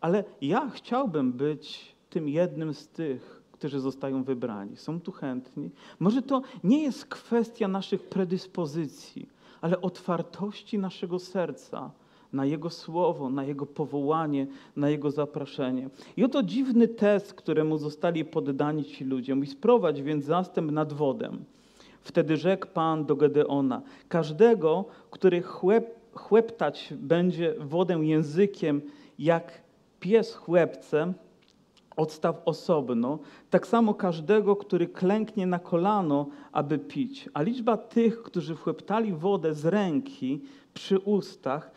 ale 0.00 0.24
ja 0.40 0.70
chciałbym 0.70 1.32
być 1.32 1.96
tym 2.10 2.28
jednym 2.28 2.74
z 2.74 2.88
tych, 2.88 3.41
którzy 3.62 3.80
zostają 3.80 4.24
wybrani. 4.24 4.76
Są 4.76 5.00
tu 5.00 5.12
chętni. 5.12 5.70
Może 6.00 6.22
to 6.22 6.42
nie 6.64 6.82
jest 6.82 7.06
kwestia 7.06 7.68
naszych 7.68 8.02
predyspozycji, 8.02 9.28
ale 9.60 9.80
otwartości 9.80 10.78
naszego 10.78 11.18
serca 11.18 11.90
na 12.32 12.44
Jego 12.44 12.70
słowo, 12.70 13.30
na 13.30 13.44
Jego 13.44 13.66
powołanie, 13.66 14.46
na 14.76 14.90
Jego 14.90 15.10
zaproszenie. 15.10 15.90
I 16.16 16.24
oto 16.24 16.42
dziwny 16.42 16.88
test, 16.88 17.34
któremu 17.34 17.78
zostali 17.78 18.24
poddani 18.24 18.84
ci 18.84 19.04
ludzie. 19.04 19.34
Mówi, 19.34 19.46
sprowadź 19.46 20.02
więc 20.02 20.24
zastęp 20.24 20.72
nad 20.72 20.92
wodę. 20.92 21.30
Wtedy 22.00 22.36
rzekł 22.36 22.66
Pan 22.66 23.04
do 23.04 23.16
Gedeona, 23.16 23.82
każdego, 24.08 24.84
który 25.10 25.42
chłep, 25.42 25.98
chłeptać 26.14 26.94
będzie 26.96 27.54
wodę 27.58 27.94
językiem, 27.94 28.82
jak 29.18 29.62
pies 30.00 30.34
chłepce, 30.34 31.12
odstaw 31.96 32.42
osobno, 32.44 33.18
tak 33.50 33.66
samo 33.66 33.94
każdego, 33.94 34.56
który 34.56 34.86
klęknie 34.86 35.46
na 35.46 35.58
kolano, 35.58 36.26
aby 36.52 36.78
pić. 36.78 37.28
A 37.34 37.42
liczba 37.42 37.76
tych, 37.76 38.22
którzy 38.22 38.54
wchłeptali 38.54 39.12
wodę 39.12 39.54
z 39.54 39.66
ręki 39.66 40.40
przy 40.74 40.98
ustach, 40.98 41.70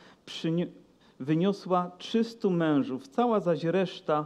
wyniosła 1.19 1.91
300 1.97 2.49
mężów. 2.49 3.07
Cała 3.07 3.39
zaś 3.39 3.63
reszta 3.63 4.25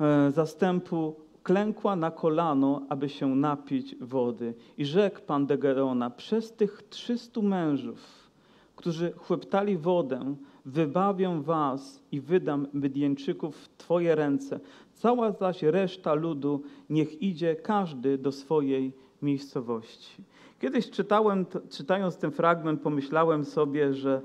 e, 0.00 0.30
zastępu 0.30 1.16
klękła 1.42 1.96
na 1.96 2.10
kolano, 2.10 2.82
aby 2.88 3.08
się 3.08 3.36
napić 3.36 3.96
wody. 4.00 4.54
I 4.78 4.84
rzekł 4.84 5.20
pan 5.20 5.46
de 5.46 5.58
Gerona, 5.58 6.10
przez 6.10 6.52
tych 6.52 6.82
trzystu 6.90 7.42
mężów, 7.42 8.30
którzy 8.76 9.12
chłeptali 9.12 9.76
wodę, 9.76 10.34
wybawię 10.64 11.40
was 11.42 12.02
i 12.12 12.20
wydam 12.20 12.66
Mydjańczyków 12.72 13.56
w 13.56 13.76
twoje 13.76 14.14
ręce. 14.14 14.60
Cała 14.94 15.32
zaś 15.32 15.62
reszta 15.62 16.14
ludu 16.14 16.62
niech 16.90 17.22
idzie 17.22 17.56
każdy 17.56 18.18
do 18.18 18.32
swojej 18.32 18.92
miejscowości. 19.22 20.24
Kiedyś 20.60 20.90
czytałem, 20.90 21.46
czytając 21.70 22.16
ten 22.16 22.30
fragment, 22.30 22.80
pomyślałem 22.80 23.44
sobie, 23.44 23.94
że 23.94 24.22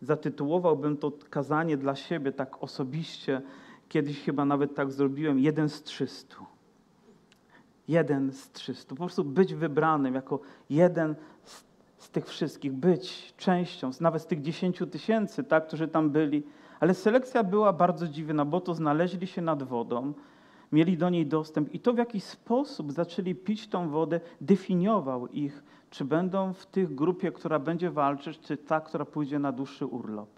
zatytułowałbym 0.00 0.96
to 0.96 1.12
kazanie 1.30 1.76
dla 1.76 1.94
siebie 1.94 2.32
tak 2.32 2.62
osobiście. 2.62 3.42
Kiedyś 3.88 4.20
chyba 4.24 4.44
nawet 4.44 4.74
tak 4.74 4.92
zrobiłem, 4.92 5.38
jeden 5.38 5.68
z 5.68 5.82
trzystu. 5.82 6.44
Jeden 7.88 8.32
z 8.32 8.50
trzystu. 8.50 8.94
Po 8.94 8.98
prostu 8.98 9.24
być 9.24 9.54
wybranym 9.54 10.14
jako 10.14 10.40
jeden 10.70 11.14
z, 11.44 11.64
z 11.98 12.10
tych 12.10 12.26
wszystkich, 12.26 12.72
być 12.72 13.34
częścią, 13.36 13.90
nawet 14.00 14.22
z 14.22 14.26
tych 14.26 14.42
dziesięciu 14.42 14.86
tysięcy, 14.86 15.44
tak, 15.44 15.66
którzy 15.66 15.88
tam 15.88 16.10
byli. 16.10 16.42
Ale 16.82 16.94
selekcja 16.94 17.44
była 17.44 17.72
bardzo 17.72 18.08
dziwna, 18.08 18.44
bo 18.44 18.60
to 18.60 18.74
znaleźli 18.74 19.26
się 19.26 19.42
nad 19.42 19.62
wodą, 19.62 20.12
mieli 20.72 20.96
do 20.98 21.10
niej 21.10 21.26
dostęp 21.26 21.74
i 21.74 21.80
to 21.80 21.92
w 21.92 21.98
jakiś 21.98 22.24
sposób 22.24 22.92
zaczęli 22.92 23.34
pić 23.34 23.68
tą 23.68 23.88
wodę, 23.88 24.20
definiował 24.40 25.26
ich, 25.26 25.64
czy 25.90 26.04
będą 26.04 26.52
w 26.52 26.66
tych 26.66 26.94
grupie, 26.94 27.32
która 27.32 27.58
będzie 27.58 27.90
walczyć, 27.90 28.40
czy 28.40 28.56
ta, 28.56 28.80
która 28.80 29.04
pójdzie 29.04 29.38
na 29.38 29.52
dłuższy 29.52 29.86
urlop. 29.86 30.28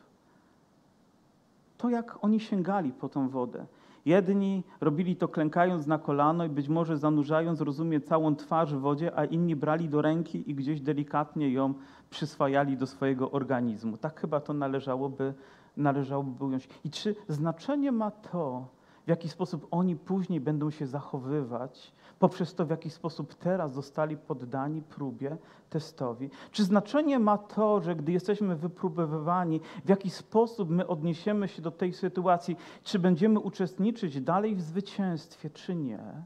To 1.79 1.91
jak 1.91 2.25
oni 2.25 2.41
sięgali 2.41 2.93
po 2.93 3.09
tą 3.09 3.29
wodę. 3.29 3.67
Jedni 4.05 4.63
robili 4.81 5.17
to 5.17 5.29
klękając 5.29 5.87
na 5.87 5.99
kolano 5.99 6.45
i 6.45 6.49
być 6.49 6.69
może 6.69 6.99
zanurzając, 6.99 7.61
rozumie, 7.61 8.01
całą 8.01 8.37
twarz 8.37 8.75
w 8.75 8.81
wodzie, 8.81 9.19
a 9.19 9.25
inni 9.25 9.57
brali 9.57 9.89
do 9.89 10.03
ręki 10.03 10.51
i 10.51 10.55
gdzieś 10.55 10.81
delikatnie 10.81 11.51
ją 11.51 11.75
przyswajali 12.11 12.77
do 12.77 12.87
swojego 12.87 13.31
organizmu. 13.31 13.97
Tak 13.97 14.21
chyba 14.21 14.41
to 14.41 14.53
należałoby, 14.53 15.35
należałoby 15.77 16.45
ująć. 16.45 16.69
I 16.85 16.91
czy 16.91 17.17
znaczenie 17.29 17.93
ma 17.93 18.11
to, 18.11 18.69
w 19.05 19.09
jaki 19.09 19.29
sposób 19.29 19.67
oni 19.71 19.97
później 19.97 20.41
będą 20.41 20.71
się 20.71 20.87
zachowywać, 20.87 21.93
poprzez 22.19 22.55
to, 22.55 22.67
w 22.67 22.71
jaki 22.71 22.91
sposób 22.91 23.35
teraz 23.35 23.73
zostali 23.73 24.17
poddani 24.17 24.83
próbie, 24.83 25.37
testowi? 25.71 26.31
Czy 26.51 26.65
znaczenie 26.65 27.19
ma 27.19 27.39
to, 27.39 27.81
że 27.81 27.97
gdy 27.97 28.13
jesteśmy 28.13 28.57
wypróbowywani, 28.57 29.61
w 29.85 29.89
jaki 29.89 30.11
sposób 30.11 30.71
my 30.71 30.87
odniesiemy 30.87 31.49
się 31.49 31.63
do 31.63 31.71
tej 31.71 31.93
sytuacji, 31.93 32.57
czy 32.83 32.99
będziemy 32.99 33.41
uczestniczyć 33.41 34.21
dalej 34.21 34.55
w 34.55 34.61
zwycięstwie, 34.61 35.51
czy 35.51 35.75
nie? 35.75 36.25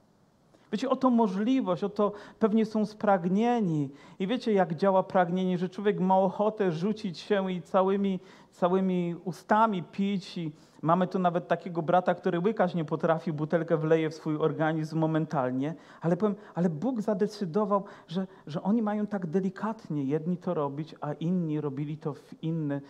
Wiecie, 0.72 0.90
oto 0.90 1.10
możliwość, 1.10 1.84
oto 1.84 2.12
pewnie 2.38 2.66
są 2.66 2.86
spragnieni. 2.86 3.90
I 4.18 4.26
wiecie, 4.26 4.52
jak 4.52 4.74
działa 4.74 5.02
pragnienie, 5.02 5.58
że 5.58 5.68
człowiek 5.68 6.00
ma 6.00 6.18
ochotę 6.18 6.72
rzucić 6.72 7.18
się 7.18 7.52
i 7.52 7.62
całymi, 7.62 8.20
całymi 8.50 9.16
ustami 9.24 9.82
pić 9.82 10.38
i 10.38 10.52
Mamy 10.82 11.06
tu 11.06 11.18
nawet 11.18 11.48
takiego 11.48 11.82
brata, 11.82 12.14
który 12.14 12.38
łykać 12.40 12.74
nie 12.74 12.84
potrafi, 12.84 13.32
butelkę 13.32 13.76
wleje 13.76 14.10
w 14.10 14.14
swój 14.14 14.36
organizm 14.36 14.98
momentalnie, 14.98 15.74
ale 16.00 16.16
powiem, 16.16 16.36
ale 16.54 16.70
Bóg 16.70 17.00
zadecydował, 17.00 17.84
że, 18.06 18.26
że 18.46 18.62
oni 18.62 18.82
mają 18.82 19.06
tak 19.06 19.26
delikatnie 19.26 20.04
jedni 20.04 20.36
to 20.36 20.54
robić, 20.54 20.94
a 21.00 21.12
inni 21.12 21.60
robili 21.60 21.96
to 21.96 22.14
w 22.14 22.42
inny, 22.42 22.80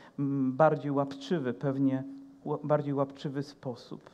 bardziej 0.49 0.91
łapczywy, 0.91 1.55
pewnie 1.55 2.05
bardziej 2.65 2.95
łapczywy 2.95 3.43
sposób. 3.43 4.11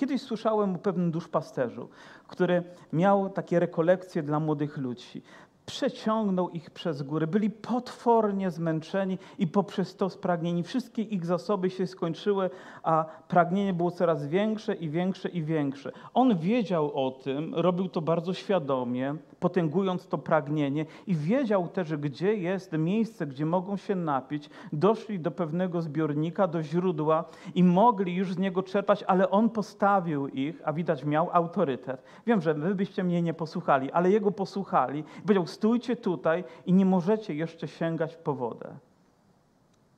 Kiedyś 0.00 0.22
słyszałem 0.22 0.74
o 0.74 0.78
pewnym 0.78 1.10
duszpasterzu, 1.10 1.88
który 2.28 2.62
miał 2.92 3.30
takie 3.30 3.60
rekolekcje 3.60 4.22
dla 4.22 4.40
młodych 4.40 4.76
ludzi 4.76 5.22
przeciągnął 5.66 6.48
ich 6.48 6.70
przez 6.70 7.02
góry. 7.02 7.26
Byli 7.26 7.50
potwornie 7.50 8.50
zmęczeni 8.50 9.18
i 9.38 9.46
poprzez 9.46 9.96
to 9.96 10.10
spragnieni. 10.10 10.62
Wszystkie 10.62 11.02
ich 11.02 11.26
zasoby 11.26 11.70
się 11.70 11.86
skończyły, 11.86 12.50
a 12.82 13.04
pragnienie 13.28 13.72
było 13.72 13.90
coraz 13.90 14.26
większe 14.26 14.74
i 14.74 14.90
większe 14.90 15.28
i 15.28 15.42
większe. 15.42 15.92
On 16.14 16.38
wiedział 16.38 17.06
o 17.06 17.10
tym, 17.10 17.54
robił 17.54 17.88
to 17.88 18.00
bardzo 18.00 18.34
świadomie, 18.34 19.14
potęgując 19.40 20.06
to 20.06 20.18
pragnienie 20.18 20.86
i 21.06 21.14
wiedział 21.14 21.68
też, 21.68 21.96
gdzie 21.96 22.34
jest 22.34 22.72
miejsce, 22.72 23.26
gdzie 23.26 23.46
mogą 23.46 23.76
się 23.76 23.94
napić. 23.94 24.50
Doszli 24.72 25.20
do 25.20 25.30
pewnego 25.30 25.82
zbiornika, 25.82 26.46
do 26.46 26.62
źródła 26.62 27.24
i 27.54 27.64
mogli 27.64 28.14
już 28.14 28.34
z 28.34 28.38
niego 28.38 28.62
czerpać, 28.62 29.02
ale 29.02 29.30
on 29.30 29.50
postawił 29.50 30.28
ich, 30.28 30.62
a 30.64 30.72
widać 30.72 31.04
miał 31.04 31.28
autorytet. 31.32 32.02
Wiem, 32.26 32.40
że 32.40 32.54
wy 32.54 32.74
byście 32.74 33.04
mnie 33.04 33.22
nie 33.22 33.34
posłuchali, 33.34 33.92
ale 33.92 34.10
jego 34.10 34.30
posłuchali. 34.30 35.04
Powiedział, 35.22 35.46
stójcie 35.46 35.96
tutaj 35.96 36.44
i 36.66 36.72
nie 36.72 36.86
możecie 36.86 37.34
jeszcze 37.34 37.68
sięgać 37.68 38.16
po 38.16 38.34
wodę. 38.34 38.74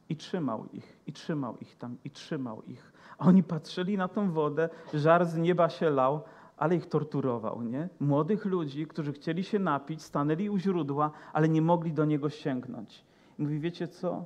I 0.09 0.17
trzymał 0.17 0.67
ich, 0.73 0.97
i 1.07 1.13
trzymał 1.13 1.57
ich 1.61 1.77
tam, 1.77 1.97
i 2.05 2.11
trzymał 2.11 2.63
ich. 2.63 2.93
A 3.19 3.27
oni 3.27 3.43
patrzyli 3.43 3.97
na 3.97 4.09
tą 4.09 4.31
wodę, 4.31 4.69
żar 4.95 5.27
z 5.27 5.37
nieba 5.37 5.69
się 5.69 5.91
lał, 5.91 6.21
ale 6.63 6.77
ich 6.77 6.87
torturował, 6.87 7.63
nie? 7.63 7.89
Młodych 8.01 8.45
ludzi, 8.45 8.87
którzy 8.87 9.13
chcieli 9.13 9.45
się 9.45 9.59
napić, 9.59 10.03
stanęli 10.03 10.51
u 10.51 10.59
źródła, 10.59 11.11
ale 11.33 11.49
nie 11.49 11.63
mogli 11.63 11.93
do 11.93 12.05
niego 12.05 12.31
sięgnąć. 12.31 13.05
I 13.39 13.43
mówi, 13.43 13.61
wiecie 13.61 13.89
co? 13.89 14.25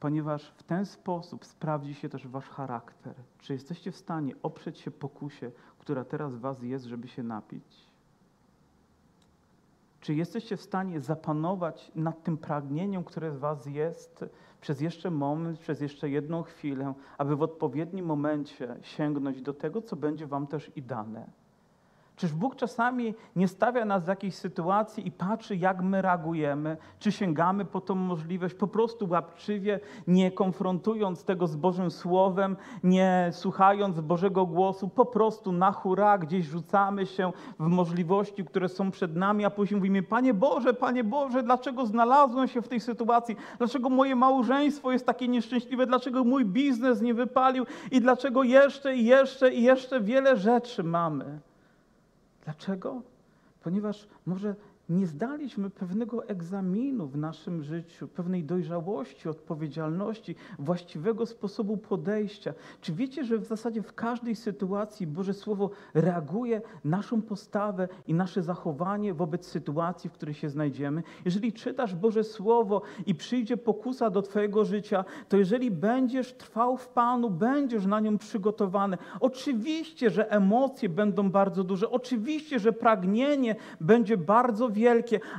Ponieważ 0.00 0.50
w 0.50 0.62
ten 0.62 0.86
sposób 0.86 1.44
sprawdzi 1.44 1.94
się 1.94 2.08
też 2.08 2.26
wasz 2.26 2.48
charakter. 2.48 3.14
Czy 3.38 3.52
jesteście 3.52 3.92
w 3.92 3.96
stanie 3.96 4.34
oprzeć 4.42 4.78
się 4.78 4.90
pokusie, 4.90 5.50
która 5.78 6.04
teraz 6.04 6.36
was 6.36 6.62
jest, 6.62 6.84
żeby 6.84 7.08
się 7.08 7.22
napić? 7.22 7.90
Czy 10.00 10.14
jesteście 10.14 10.56
w 10.56 10.62
stanie 10.62 11.00
zapanować 11.00 11.92
nad 11.94 12.22
tym 12.22 12.38
pragnieniem, 12.38 13.04
które 13.04 13.30
w 13.30 13.38
Was 13.38 13.66
jest, 13.66 14.24
przez 14.60 14.80
jeszcze 14.80 15.10
moment, 15.10 15.58
przez 15.58 15.80
jeszcze 15.80 16.10
jedną 16.10 16.42
chwilę, 16.42 16.94
aby 17.18 17.36
w 17.36 17.42
odpowiednim 17.42 18.06
momencie 18.06 18.76
sięgnąć 18.82 19.42
do 19.42 19.54
tego, 19.54 19.82
co 19.82 19.96
będzie 19.96 20.26
Wam 20.26 20.46
też 20.46 20.70
i 20.76 20.82
dane? 20.82 21.30
Czyż 22.18 22.32
Bóg 22.32 22.56
czasami 22.56 23.14
nie 23.36 23.48
stawia 23.48 23.84
nas 23.84 24.04
w 24.04 24.08
jakiejś 24.08 24.34
sytuacji 24.34 25.06
i 25.06 25.10
patrzy, 25.10 25.56
jak 25.56 25.82
my 25.82 26.02
reagujemy, 26.02 26.76
czy 26.98 27.12
sięgamy 27.12 27.64
po 27.64 27.80
tą 27.80 27.94
możliwość, 27.94 28.54
po 28.54 28.66
prostu 28.66 29.08
łapczywie, 29.08 29.80
nie 30.06 30.30
konfrontując 30.30 31.24
tego 31.24 31.46
z 31.46 31.56
Bożym 31.56 31.90
Słowem, 31.90 32.56
nie 32.84 33.28
słuchając 33.32 34.00
Bożego 34.00 34.46
głosu, 34.46 34.88
po 34.88 35.06
prostu 35.06 35.52
na 35.52 35.72
hura 35.72 36.18
gdzieś 36.18 36.46
rzucamy 36.46 37.06
się 37.06 37.32
w 37.58 37.66
możliwości, 37.66 38.44
które 38.44 38.68
są 38.68 38.90
przed 38.90 39.16
nami, 39.16 39.44
a 39.44 39.50
później 39.50 39.80
mówimy, 39.80 40.02
Panie 40.02 40.34
Boże, 40.34 40.74
Panie 40.74 41.04
Boże, 41.04 41.42
dlaczego 41.42 41.86
znalazłem 41.86 42.48
się 42.48 42.62
w 42.62 42.68
tej 42.68 42.80
sytuacji? 42.80 43.36
Dlaczego 43.58 43.88
moje 43.88 44.16
małżeństwo 44.16 44.92
jest 44.92 45.06
takie 45.06 45.28
nieszczęśliwe? 45.28 45.86
Dlaczego 45.86 46.24
mój 46.24 46.44
biznes 46.44 47.02
nie 47.02 47.14
wypalił? 47.14 47.66
I 47.90 48.00
dlaczego 48.00 48.42
jeszcze 48.42 48.96
i 48.96 49.04
jeszcze 49.04 49.54
i 49.54 49.62
jeszcze 49.62 50.00
wiele 50.00 50.36
rzeczy 50.36 50.84
mamy? 50.84 51.40
Dlaczego? 52.48 53.02
Ponieważ 53.62 54.08
może 54.26 54.56
nie 54.88 55.06
zdaliśmy 55.06 55.70
pewnego 55.70 56.28
egzaminu 56.28 57.06
w 57.06 57.16
naszym 57.16 57.62
życiu, 57.62 58.08
pewnej 58.08 58.44
dojrzałości, 58.44 59.28
odpowiedzialności, 59.28 60.36
właściwego 60.58 61.26
sposobu 61.26 61.76
podejścia. 61.76 62.54
Czy 62.80 62.92
wiecie, 62.92 63.24
że 63.24 63.38
w 63.38 63.44
zasadzie 63.44 63.82
w 63.82 63.94
każdej 63.94 64.36
sytuacji 64.36 65.06
Boże 65.06 65.34
Słowo 65.34 65.70
reaguje 65.94 66.62
naszą 66.84 67.22
postawę 67.22 67.88
i 68.06 68.14
nasze 68.14 68.42
zachowanie 68.42 69.14
wobec 69.14 69.46
sytuacji, 69.46 70.10
w 70.10 70.12
której 70.12 70.34
się 70.34 70.50
znajdziemy? 70.50 71.02
Jeżeli 71.24 71.52
czytasz 71.52 71.94
Boże 71.94 72.24
Słowo 72.24 72.82
i 73.06 73.14
przyjdzie 73.14 73.56
pokusa 73.56 74.10
do 74.10 74.22
Twojego 74.22 74.64
życia, 74.64 75.04
to 75.28 75.36
jeżeli 75.36 75.70
będziesz 75.70 76.32
trwał 76.32 76.76
w 76.76 76.88
Panu, 76.88 77.30
będziesz 77.30 77.86
na 77.86 78.00
nią 78.00 78.18
przygotowany. 78.18 78.98
Oczywiście, 79.20 80.10
że 80.10 80.30
emocje 80.30 80.88
będą 80.88 81.30
bardzo 81.30 81.64
duże, 81.64 81.90
oczywiście, 81.90 82.58
że 82.58 82.72
pragnienie 82.72 83.56
będzie 83.80 84.16
bardzo 84.16 84.68
wielkie, 84.68 84.77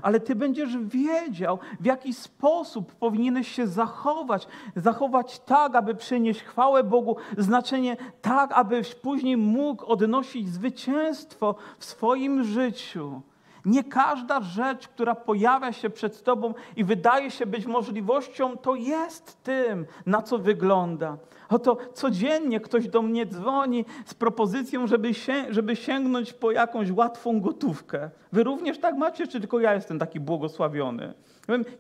ale 0.02 0.20
Ty 0.20 0.36
będziesz 0.36 0.78
wiedział, 0.78 1.60
w 1.80 1.86
jaki 1.86 2.14
sposób 2.14 2.96
powinieneś 2.96 3.48
się 3.52 3.68
zachować. 3.68 4.48
Zachować 4.76 5.40
tak, 5.40 5.76
aby 5.76 5.96
przynieść 5.96 6.44
chwałę 6.44 6.84
Bogu, 6.84 7.16
znaczenie 7.38 7.98
tak, 8.22 8.52
abyś 8.52 8.96
później 8.96 9.38
mógł 9.38 9.86
odnosić 9.86 10.50
zwycięstwo 10.50 11.56
w 11.80 11.86
swoim 11.86 12.44
życiu. 12.44 13.22
Nie 13.66 13.84
każda 13.84 14.42
rzecz, 14.42 14.88
która 14.88 15.16
pojawia 15.16 15.74
się 15.74 15.90
przed 15.90 16.24
Tobą 16.24 16.54
i 16.76 16.84
wydaje 16.84 17.32
się 17.32 17.46
być 17.46 17.66
możliwością, 17.66 18.58
to 18.58 18.76
jest 18.76 19.44
tym, 19.44 19.86
na 20.06 20.22
co 20.22 20.38
wygląda. 20.38 21.18
Oto 21.50 21.78
codziennie 21.94 22.60
ktoś 22.60 22.88
do 22.88 23.02
mnie 23.02 23.26
dzwoni 23.26 23.86
z 24.06 24.14
propozycją, 24.14 24.88
żeby, 24.88 25.14
się, 25.14 25.46
żeby 25.50 25.76
sięgnąć 25.76 26.34
po 26.34 26.52
jakąś 26.52 26.92
łatwą 26.92 27.42
gotówkę. 27.42 28.10
Wy 28.32 28.44
również 28.44 28.80
tak 28.80 28.98
macie, 28.98 29.28
czy 29.28 29.40
tylko 29.40 29.60
ja 29.60 29.74
jestem 29.74 30.00
taki 30.00 30.20
błogosławiony? 30.20 31.14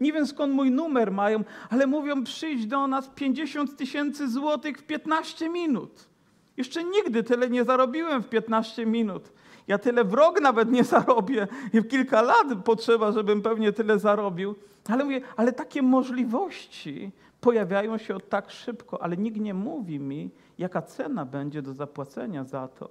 Nie 0.01 0.13
wiem 0.13 0.27
skąd 0.27 0.53
mój 0.53 0.71
numer 0.71 1.11
mają, 1.11 1.43
ale 1.69 1.87
mówią 1.87 2.23
przyjść 2.23 2.65
do 2.65 2.87
nas 2.87 3.09
50 3.15 3.77
tysięcy 3.77 4.29
złotych 4.29 4.77
w 4.77 4.83
15 4.83 5.49
minut. 5.49 6.09
Jeszcze 6.57 6.83
nigdy 6.83 7.23
tyle 7.23 7.49
nie 7.49 7.63
zarobiłem 7.63 8.23
w 8.23 8.29
15 8.29 8.85
minut. 8.85 9.31
ja 9.67 9.77
tyle 9.77 10.03
w 10.03 10.13
rok 10.13 10.41
nawet 10.41 10.71
nie 10.71 10.83
zarobię. 10.83 11.47
I 11.73 11.81
w 11.81 11.87
kilka 11.87 12.21
lat 12.21 12.47
potrzeba, 12.65 13.11
żebym 13.11 13.41
pewnie 13.41 13.71
tyle 13.71 13.99
zarobił. 13.99 14.55
Ale 14.89 15.03
mówię, 15.03 15.21
ale 15.35 15.53
takie 15.53 15.81
możliwości 15.81 17.11
pojawiają 17.41 17.97
się 17.97 18.17
tak 18.29 18.51
szybko, 18.51 19.01
ale 19.01 19.17
nikt 19.17 19.39
nie 19.39 19.53
mówi 19.53 19.99
mi, 19.99 20.29
jaka 20.57 20.81
cena 20.81 21.25
będzie 21.25 21.61
do 21.61 21.73
zapłacenia 21.73 22.43
za 22.43 22.67
to. 22.67 22.89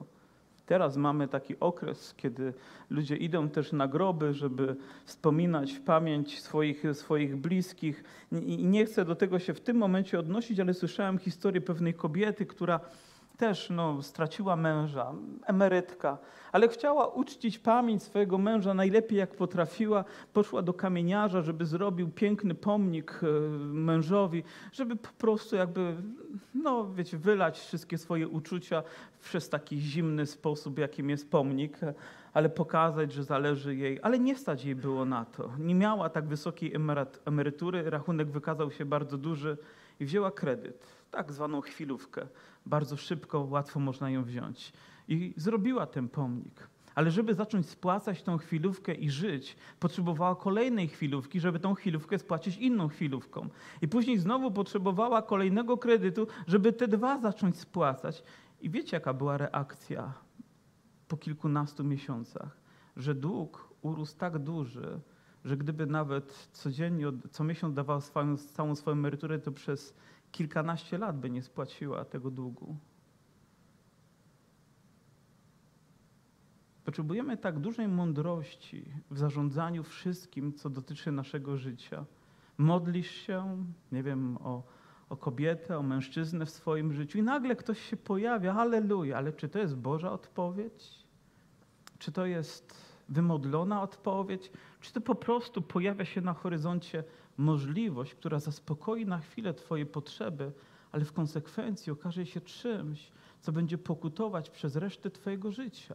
Teraz 0.66 0.96
mamy 0.96 1.28
taki 1.28 1.60
okres, 1.60 2.14
kiedy 2.16 2.54
ludzie 2.90 3.16
idą 3.16 3.48
też 3.48 3.72
na 3.72 3.88
groby, 3.88 4.34
żeby 4.34 4.76
wspominać 5.04 5.72
w 5.72 5.80
pamięć 5.80 6.42
swoich, 6.42 6.82
swoich 6.92 7.36
bliskich. 7.36 8.04
I 8.32 8.64
nie 8.64 8.86
chcę 8.86 9.04
do 9.04 9.16
tego 9.16 9.38
się 9.38 9.54
w 9.54 9.60
tym 9.60 9.76
momencie 9.76 10.18
odnosić, 10.18 10.60
ale 10.60 10.74
słyszałem 10.74 11.18
historię 11.18 11.60
pewnej 11.60 11.94
kobiety, 11.94 12.46
która 12.46 12.80
też 13.38 13.70
no, 13.70 14.02
straciła 14.02 14.56
męża, 14.56 15.12
emerytka, 15.46 16.18
ale 16.52 16.68
chciała 16.68 17.06
uczcić 17.06 17.58
pamięć 17.58 18.02
swojego 18.02 18.38
męża 18.38 18.74
najlepiej 18.74 19.18
jak 19.18 19.36
potrafiła. 19.36 20.04
Poszła 20.32 20.62
do 20.62 20.74
kamieniarza, 20.74 21.42
żeby 21.42 21.66
zrobił 21.66 22.08
piękny 22.08 22.54
pomnik 22.54 23.20
e, 23.22 23.26
mężowi, 23.58 24.42
żeby 24.72 24.96
po 24.96 25.08
prostu 25.08 25.56
jakby, 25.56 25.94
no 26.54 26.92
wiecie, 26.92 27.18
wylać 27.18 27.58
wszystkie 27.58 27.98
swoje 27.98 28.28
uczucia 28.28 28.82
przez 29.20 29.48
taki 29.48 29.78
zimny 29.80 30.26
sposób, 30.26 30.78
jakim 30.78 31.10
jest 31.10 31.30
pomnik, 31.30 31.78
ale 32.32 32.48
pokazać, 32.48 33.12
że 33.12 33.24
zależy 33.24 33.76
jej, 33.76 33.98
ale 34.02 34.18
nie 34.18 34.36
stać 34.36 34.64
jej 34.64 34.74
było 34.74 35.04
na 35.04 35.24
to. 35.24 35.50
Nie 35.58 35.74
miała 35.74 36.08
tak 36.08 36.26
wysokiej 36.26 36.72
emerytury, 37.24 37.90
rachunek 37.90 38.30
wykazał 38.30 38.70
się 38.70 38.84
bardzo 38.84 39.18
duży 39.18 39.56
i 40.00 40.04
wzięła 40.04 40.30
kredyt, 40.30 40.97
tak 41.10 41.32
zwaną 41.32 41.60
chwilówkę. 41.60 42.26
Bardzo 42.66 42.96
szybko, 42.96 43.40
łatwo 43.40 43.80
można 43.80 44.10
ją 44.10 44.24
wziąć. 44.24 44.72
I 45.08 45.34
zrobiła 45.36 45.86
ten 45.86 46.08
pomnik. 46.08 46.68
Ale 46.94 47.10
żeby 47.10 47.34
zacząć 47.34 47.68
spłacać 47.68 48.22
tą 48.22 48.38
chwilówkę 48.38 48.94
i 48.94 49.10
żyć, 49.10 49.56
potrzebowała 49.80 50.36
kolejnej 50.36 50.88
chwilówki, 50.88 51.40
żeby 51.40 51.58
tą 51.60 51.74
chwilówkę 51.74 52.18
spłacić 52.18 52.56
inną 52.56 52.88
chwilówką. 52.88 53.48
I 53.82 53.88
później 53.88 54.18
znowu 54.18 54.50
potrzebowała 54.50 55.22
kolejnego 55.22 55.78
kredytu, 55.78 56.26
żeby 56.46 56.72
te 56.72 56.88
dwa 56.88 57.18
zacząć 57.18 57.58
spłacać. 57.58 58.22
I 58.60 58.70
wiecie, 58.70 58.96
jaka 58.96 59.14
była 59.14 59.36
reakcja 59.36 60.12
po 61.08 61.16
kilkunastu 61.16 61.84
miesiącach? 61.84 62.60
Że 62.96 63.14
dług 63.14 63.74
urósł 63.82 64.16
tak 64.16 64.38
duży, 64.38 65.00
że 65.44 65.56
gdyby 65.56 65.86
nawet 65.86 66.48
codziennie, 66.52 67.06
co 67.30 67.44
miesiąc 67.44 67.74
dawał 67.74 68.00
całą 68.54 68.74
swoją 68.74 68.96
emeryturę, 68.96 69.38
to 69.38 69.52
przez 69.52 69.94
kilkanaście 70.32 70.98
lat 70.98 71.20
by 71.20 71.30
nie 71.30 71.42
spłaciła 71.42 72.04
tego 72.04 72.30
długu. 72.30 72.76
Potrzebujemy 76.88 77.36
tak 77.36 77.58
dużej 77.58 77.88
mądrości 77.88 78.84
w 79.10 79.18
zarządzaniu 79.18 79.82
wszystkim, 79.82 80.52
co 80.52 80.70
dotyczy 80.70 81.12
naszego 81.12 81.56
życia. 81.56 82.04
Modlisz 82.58 83.10
się, 83.10 83.64
nie 83.92 84.02
wiem, 84.02 84.36
o, 84.36 84.62
o 85.08 85.16
kobietę, 85.16 85.78
o 85.78 85.82
mężczyznę 85.82 86.46
w 86.46 86.50
swoim 86.50 86.92
życiu 86.92 87.18
i 87.18 87.22
nagle 87.22 87.56
ktoś 87.56 87.82
się 87.82 87.96
pojawia, 87.96 88.54
halleluja, 88.54 89.16
ale 89.16 89.32
czy 89.32 89.48
to 89.48 89.58
jest 89.58 89.76
Boża 89.76 90.12
odpowiedź? 90.12 91.04
Czy 91.98 92.12
to 92.12 92.26
jest 92.26 92.74
wymodlona 93.08 93.82
odpowiedź? 93.82 94.50
Czy 94.80 94.92
to 94.92 95.00
po 95.00 95.14
prostu 95.14 95.62
pojawia 95.62 96.04
się 96.04 96.20
na 96.20 96.34
horyzoncie 96.34 97.04
możliwość, 97.38 98.14
która 98.14 98.40
zaspokoi 98.40 99.06
na 99.06 99.18
chwilę 99.18 99.54
Twoje 99.54 99.86
potrzeby, 99.86 100.52
ale 100.92 101.04
w 101.04 101.12
konsekwencji 101.12 101.92
okaże 101.92 102.26
się 102.26 102.40
czymś, 102.40 103.12
co 103.40 103.52
będzie 103.52 103.78
pokutować 103.78 104.50
przez 104.50 104.76
resztę 104.76 105.10
Twojego 105.10 105.52
życia? 105.52 105.94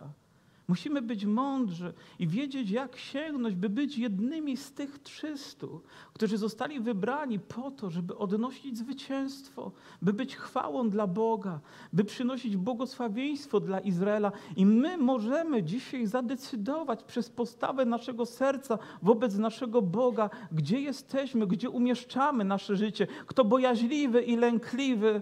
Musimy 0.67 1.01
być 1.01 1.25
mądrzy 1.25 1.93
i 2.19 2.27
wiedzieć, 2.27 2.69
jak 2.69 2.97
sięgnąć, 2.97 3.55
by 3.55 3.69
być 3.69 3.97
jednymi 3.97 4.57
z 4.57 4.71
tych 4.71 4.99
trzystu, 4.99 5.81
którzy 6.13 6.37
zostali 6.37 6.79
wybrani 6.79 7.39
po 7.39 7.71
to, 7.71 7.89
żeby 7.89 8.17
odnosić 8.17 8.77
zwycięstwo, 8.77 9.71
by 10.01 10.13
być 10.13 10.35
chwałą 10.35 10.89
dla 10.89 11.07
Boga, 11.07 11.59
by 11.93 12.03
przynosić 12.03 12.57
błogosławieństwo 12.57 13.59
dla 13.59 13.79
Izraela. 13.79 14.31
I 14.55 14.65
my 14.65 14.97
możemy 14.97 15.63
dzisiaj 15.63 16.07
zadecydować 16.07 17.03
przez 17.03 17.29
postawę 17.29 17.85
naszego 17.85 18.25
serca 18.25 18.79
wobec 19.01 19.35
naszego 19.37 19.81
Boga, 19.81 20.29
gdzie 20.51 20.79
jesteśmy, 20.79 21.47
gdzie 21.47 21.69
umieszczamy 21.69 22.43
nasze 22.43 22.75
życie. 22.75 23.07
Kto 23.27 23.45
bojaźliwy 23.45 24.21
i 24.21 24.35
lękliwy 24.35 25.21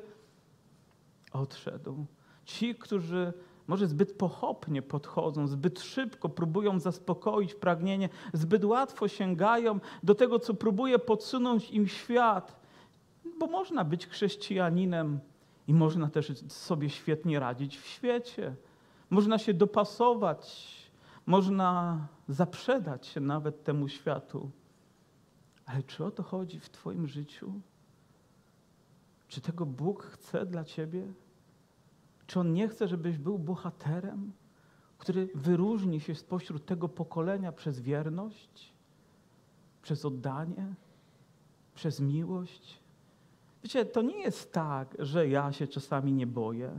odszedł. 1.34 2.06
Ci, 2.46 2.76
którzy 2.76 3.34
może 3.72 3.88
zbyt 3.88 4.14
pochopnie 4.14 4.82
podchodzą, 4.82 5.48
zbyt 5.48 5.80
szybko 5.80 6.30
próbują 6.30 6.80
zaspokoić 6.80 7.56
pragnienie, 7.56 8.10
zbyt 8.34 8.66
łatwo 8.66 9.08
sięgają 9.08 9.80
do 10.04 10.16
tego, 10.16 10.40
co 10.40 10.54
próbuje 10.54 11.00
podsunąć 11.00 11.70
im 11.70 11.88
świat. 11.88 12.60
Bo 13.40 13.48
można 13.48 13.84
być 13.84 14.08
chrześcijaninem 14.08 15.20
i 15.68 15.74
można 15.74 16.10
też 16.10 16.34
sobie 16.48 16.90
świetnie 16.90 17.40
radzić 17.40 17.78
w 17.78 17.88
świecie. 17.88 18.56
Można 19.10 19.38
się 19.38 19.54
dopasować, 19.54 20.68
można 21.26 22.08
zaprzedać 22.28 23.08
się 23.08 23.20
nawet 23.20 23.64
temu 23.64 23.88
światu. 23.88 24.52
Ale 25.66 25.84
czy 25.84 26.06
o 26.06 26.12
to 26.12 26.24
chodzi 26.24 26.60
w 26.60 26.70
Twoim 26.70 27.08
życiu? 27.08 27.54
Czy 29.28 29.42
tego 29.42 29.66
Bóg 29.66 30.04
chce 30.04 30.46
dla 30.46 30.64
Ciebie? 30.64 31.14
Czy 32.32 32.40
On 32.40 32.54
nie 32.54 32.68
chce, 32.68 32.88
żebyś 32.88 33.18
był 33.18 33.40
bohaterem, 33.40 34.32
który 34.98 35.30
wyróżni 35.36 36.00
się 36.00 36.16
spośród 36.16 36.66
tego 36.66 36.90
pokolenia 36.90 37.52
przez 37.52 37.80
wierność, 37.80 38.74
przez 39.82 40.06
oddanie, 40.06 40.74
przez 41.76 42.00
miłość? 42.00 42.80
Wiecie, 43.64 43.86
to 43.86 44.02
nie 44.02 44.20
jest 44.20 44.54
tak, 44.54 44.96
że 45.00 45.28
ja 45.28 45.52
się 45.52 45.68
czasami 45.68 46.14
nie 46.14 46.28
boję. 46.28 46.72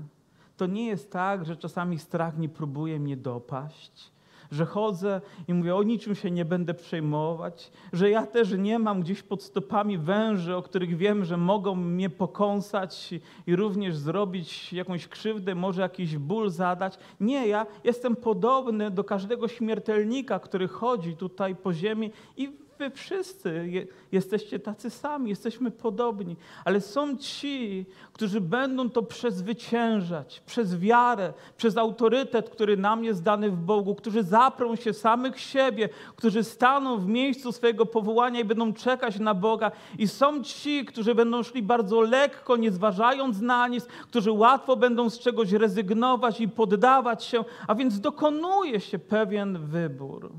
To 0.56 0.66
nie 0.66 0.86
jest 0.86 1.12
tak, 1.12 1.44
że 1.44 1.56
czasami 1.56 1.98
strach 1.98 2.38
nie 2.38 2.48
próbuje 2.48 3.00
mnie 3.00 3.16
dopaść 3.16 4.12
że 4.52 4.66
chodzę 4.66 5.20
i 5.48 5.54
mówię, 5.54 5.76
o 5.76 5.82
niczym 5.82 6.14
się 6.14 6.30
nie 6.30 6.44
będę 6.44 6.74
przejmować, 6.74 7.72
że 7.92 8.10
ja 8.10 8.26
też 8.26 8.52
nie 8.58 8.78
mam 8.78 9.00
gdzieś 9.00 9.22
pod 9.22 9.42
stopami 9.42 9.98
węży, 9.98 10.56
o 10.56 10.62
których 10.62 10.96
wiem, 10.96 11.24
że 11.24 11.36
mogą 11.36 11.74
mnie 11.74 12.10
pokąsać 12.10 13.14
i 13.46 13.56
również 13.56 13.96
zrobić 13.96 14.72
jakąś 14.72 15.08
krzywdę, 15.08 15.54
może 15.54 15.82
jakiś 15.82 16.18
ból 16.18 16.50
zadać. 16.50 16.98
Nie, 17.20 17.48
ja 17.48 17.66
jestem 17.84 18.16
podobny 18.16 18.90
do 18.90 19.04
każdego 19.04 19.48
śmiertelnika, 19.48 20.38
który 20.38 20.68
chodzi 20.68 21.16
tutaj 21.16 21.56
po 21.56 21.72
ziemi 21.72 22.10
i 22.36 22.62
wy 22.78 22.90
wszyscy 22.90 23.86
jesteście 24.12 24.58
tacy 24.58 24.90
sami, 24.90 25.30
jesteśmy 25.30 25.70
podobni, 25.70 26.36
ale 26.64 26.80
są 26.80 27.16
ci, 27.16 27.86
którzy 28.12 28.40
będą 28.40 28.90
to 28.90 29.02
przezwyciężać 29.02 30.42
przez 30.46 30.78
wiarę, 30.78 31.32
przez 31.56 31.76
autorytet, 31.76 32.50
który 32.50 32.76
nam 32.76 33.04
jest 33.04 33.22
dany 33.22 33.50
w 33.50 33.56
Bogu, 33.56 33.94
którzy 33.94 34.22
zaprą 34.22 34.76
się 34.76 34.92
samych 34.92 35.40
siebie, 35.40 35.88
którzy 36.16 36.44
staną 36.44 36.98
w 36.98 37.06
miejscu 37.06 37.52
swojego 37.52 37.86
powołania 37.86 38.40
i 38.40 38.44
będą 38.44 38.72
czekać 38.72 39.18
na 39.18 39.34
Boga. 39.34 39.70
I 39.98 40.08
są 40.08 40.42
ci, 40.42 40.84
którzy 40.84 41.14
będą 41.14 41.42
szli 41.42 41.62
bardzo 41.62 42.00
lekko, 42.00 42.56
nie 42.56 42.72
zważając 42.72 43.40
na 43.40 43.68
nic, 43.68 43.86
którzy 43.86 44.32
łatwo 44.32 44.76
będą 44.76 45.10
z 45.10 45.18
czegoś 45.18 45.52
rezygnować 45.52 46.40
i 46.40 46.48
poddawać 46.48 47.24
się, 47.24 47.44
a 47.66 47.74
więc 47.74 48.00
dokonuje 48.00 48.80
się 48.80 48.98
pewien 48.98 49.66
wybór. 49.66 50.32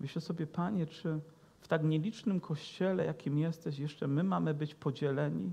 Myślę 0.00 0.22
sobie, 0.22 0.46
Panie, 0.46 0.86
czy 0.86 1.20
w 1.60 1.68
tak 1.68 1.84
nielicznym 1.84 2.40
kościele, 2.40 3.04
jakim 3.04 3.38
jesteś, 3.38 3.78
jeszcze 3.78 4.08
my 4.08 4.24
mamy 4.24 4.54
być 4.54 4.74
podzieleni? 4.74 5.52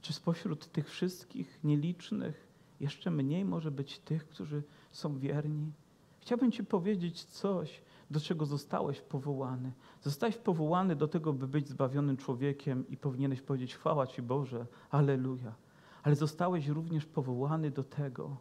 Czy 0.00 0.12
spośród 0.12 0.72
tych 0.72 0.90
wszystkich 0.90 1.58
nielicznych 1.64 2.46
jeszcze 2.80 3.10
mniej 3.10 3.44
może 3.44 3.70
być 3.70 3.98
tych, 3.98 4.28
którzy 4.28 4.62
są 4.90 5.18
wierni? 5.18 5.72
Chciałbym 6.20 6.52
Ci 6.52 6.64
powiedzieć 6.64 7.24
coś, 7.24 7.82
do 8.10 8.20
czego 8.20 8.46
zostałeś 8.46 9.00
powołany. 9.00 9.72
Zostałeś 10.02 10.36
powołany 10.36 10.96
do 10.96 11.08
tego, 11.08 11.32
by 11.32 11.48
być 11.48 11.68
zbawionym 11.68 12.16
człowiekiem 12.16 12.88
i 12.88 12.96
powinieneś 12.96 13.42
powiedzieć 13.42 13.74
chwała 13.74 14.06
Ci 14.06 14.22
Boże, 14.22 14.66
aleluja. 14.90 15.54
Ale 16.02 16.16
zostałeś 16.16 16.68
również 16.68 17.06
powołany 17.06 17.70
do 17.70 17.84
tego, 17.84 18.36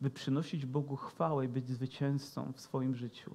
by 0.00 0.10
przynosić 0.10 0.66
Bogu 0.66 0.96
chwałę 0.96 1.44
i 1.44 1.48
być 1.48 1.68
zwycięzcą 1.68 2.52
w 2.52 2.60
swoim 2.60 2.94
życiu. 2.94 3.30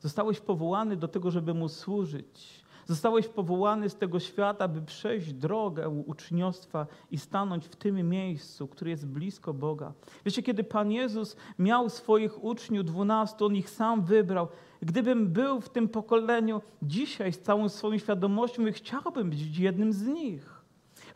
Zostałeś 0.00 0.40
powołany 0.40 0.96
do 0.96 1.08
tego, 1.08 1.30
żeby 1.30 1.54
Mu 1.54 1.68
służyć. 1.68 2.66
Zostałeś 2.86 3.28
powołany 3.28 3.88
z 3.88 3.96
tego 3.96 4.20
świata, 4.20 4.68
by 4.68 4.82
przejść 4.82 5.32
drogę 5.32 5.88
uczniostwa 5.88 6.86
i 7.10 7.18
stanąć 7.18 7.66
w 7.66 7.76
tym 7.76 8.08
miejscu, 8.08 8.68
które 8.68 8.90
jest 8.90 9.06
blisko 9.06 9.54
Boga. 9.54 9.92
Wiecie, 10.24 10.42
kiedy 10.42 10.64
Pan 10.64 10.92
Jezus 10.92 11.36
miał 11.58 11.90
swoich 11.90 12.44
uczniów, 12.44 12.84
dwunastu, 12.84 13.46
On 13.46 13.56
ich 13.56 13.70
sam 13.70 14.04
wybrał. 14.04 14.48
Gdybym 14.82 15.28
był 15.28 15.60
w 15.60 15.68
tym 15.68 15.88
pokoleniu 15.88 16.62
dzisiaj 16.82 17.32
z 17.32 17.40
całą 17.40 17.68
swoją 17.68 17.98
świadomością, 17.98 18.62
chciałbym 18.72 19.30
być 19.30 19.58
jednym 19.58 19.92
z 19.92 20.06
nich. 20.06 20.55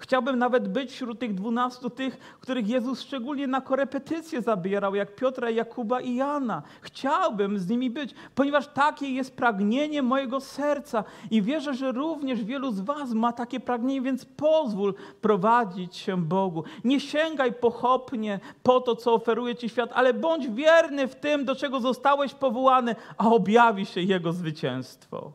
Chciałbym 0.00 0.38
nawet 0.38 0.68
być 0.68 0.90
wśród 0.90 1.18
tych 1.18 1.34
dwunastu, 1.34 1.90
tych, 1.90 2.18
których 2.40 2.68
Jezus 2.68 3.00
szczególnie 3.00 3.46
na 3.46 3.60
korepetycje 3.60 4.42
zabierał, 4.42 4.94
jak 4.94 5.14
Piotra, 5.14 5.50
Jakuba 5.50 6.00
i 6.00 6.14
Jana. 6.14 6.62
Chciałbym 6.80 7.58
z 7.58 7.68
nimi 7.68 7.90
być, 7.90 8.14
ponieważ 8.34 8.68
takie 8.68 9.10
jest 9.10 9.36
pragnienie 9.36 10.02
mojego 10.02 10.40
serca 10.40 11.04
i 11.30 11.42
wierzę, 11.42 11.74
że 11.74 11.92
również 11.92 12.44
wielu 12.44 12.72
z 12.72 12.80
Was 12.80 13.12
ma 13.12 13.32
takie 13.32 13.60
pragnienie, 13.60 14.02
więc 14.02 14.24
pozwól 14.24 14.94
prowadzić 15.20 15.96
się 15.96 16.16
Bogu. 16.24 16.64
Nie 16.84 17.00
sięgaj 17.00 17.52
pochopnie 17.52 18.40
po 18.62 18.80
to, 18.80 18.96
co 18.96 19.14
oferuje 19.14 19.56
Ci 19.56 19.68
świat, 19.68 19.90
ale 19.94 20.14
bądź 20.14 20.48
wierny 20.48 21.08
w 21.08 21.14
tym, 21.14 21.44
do 21.44 21.56
czego 21.56 21.80
zostałeś 21.80 22.34
powołany, 22.34 22.96
a 23.18 23.28
objawi 23.28 23.86
się 23.86 24.00
Jego 24.00 24.32
zwycięstwo. 24.32 25.32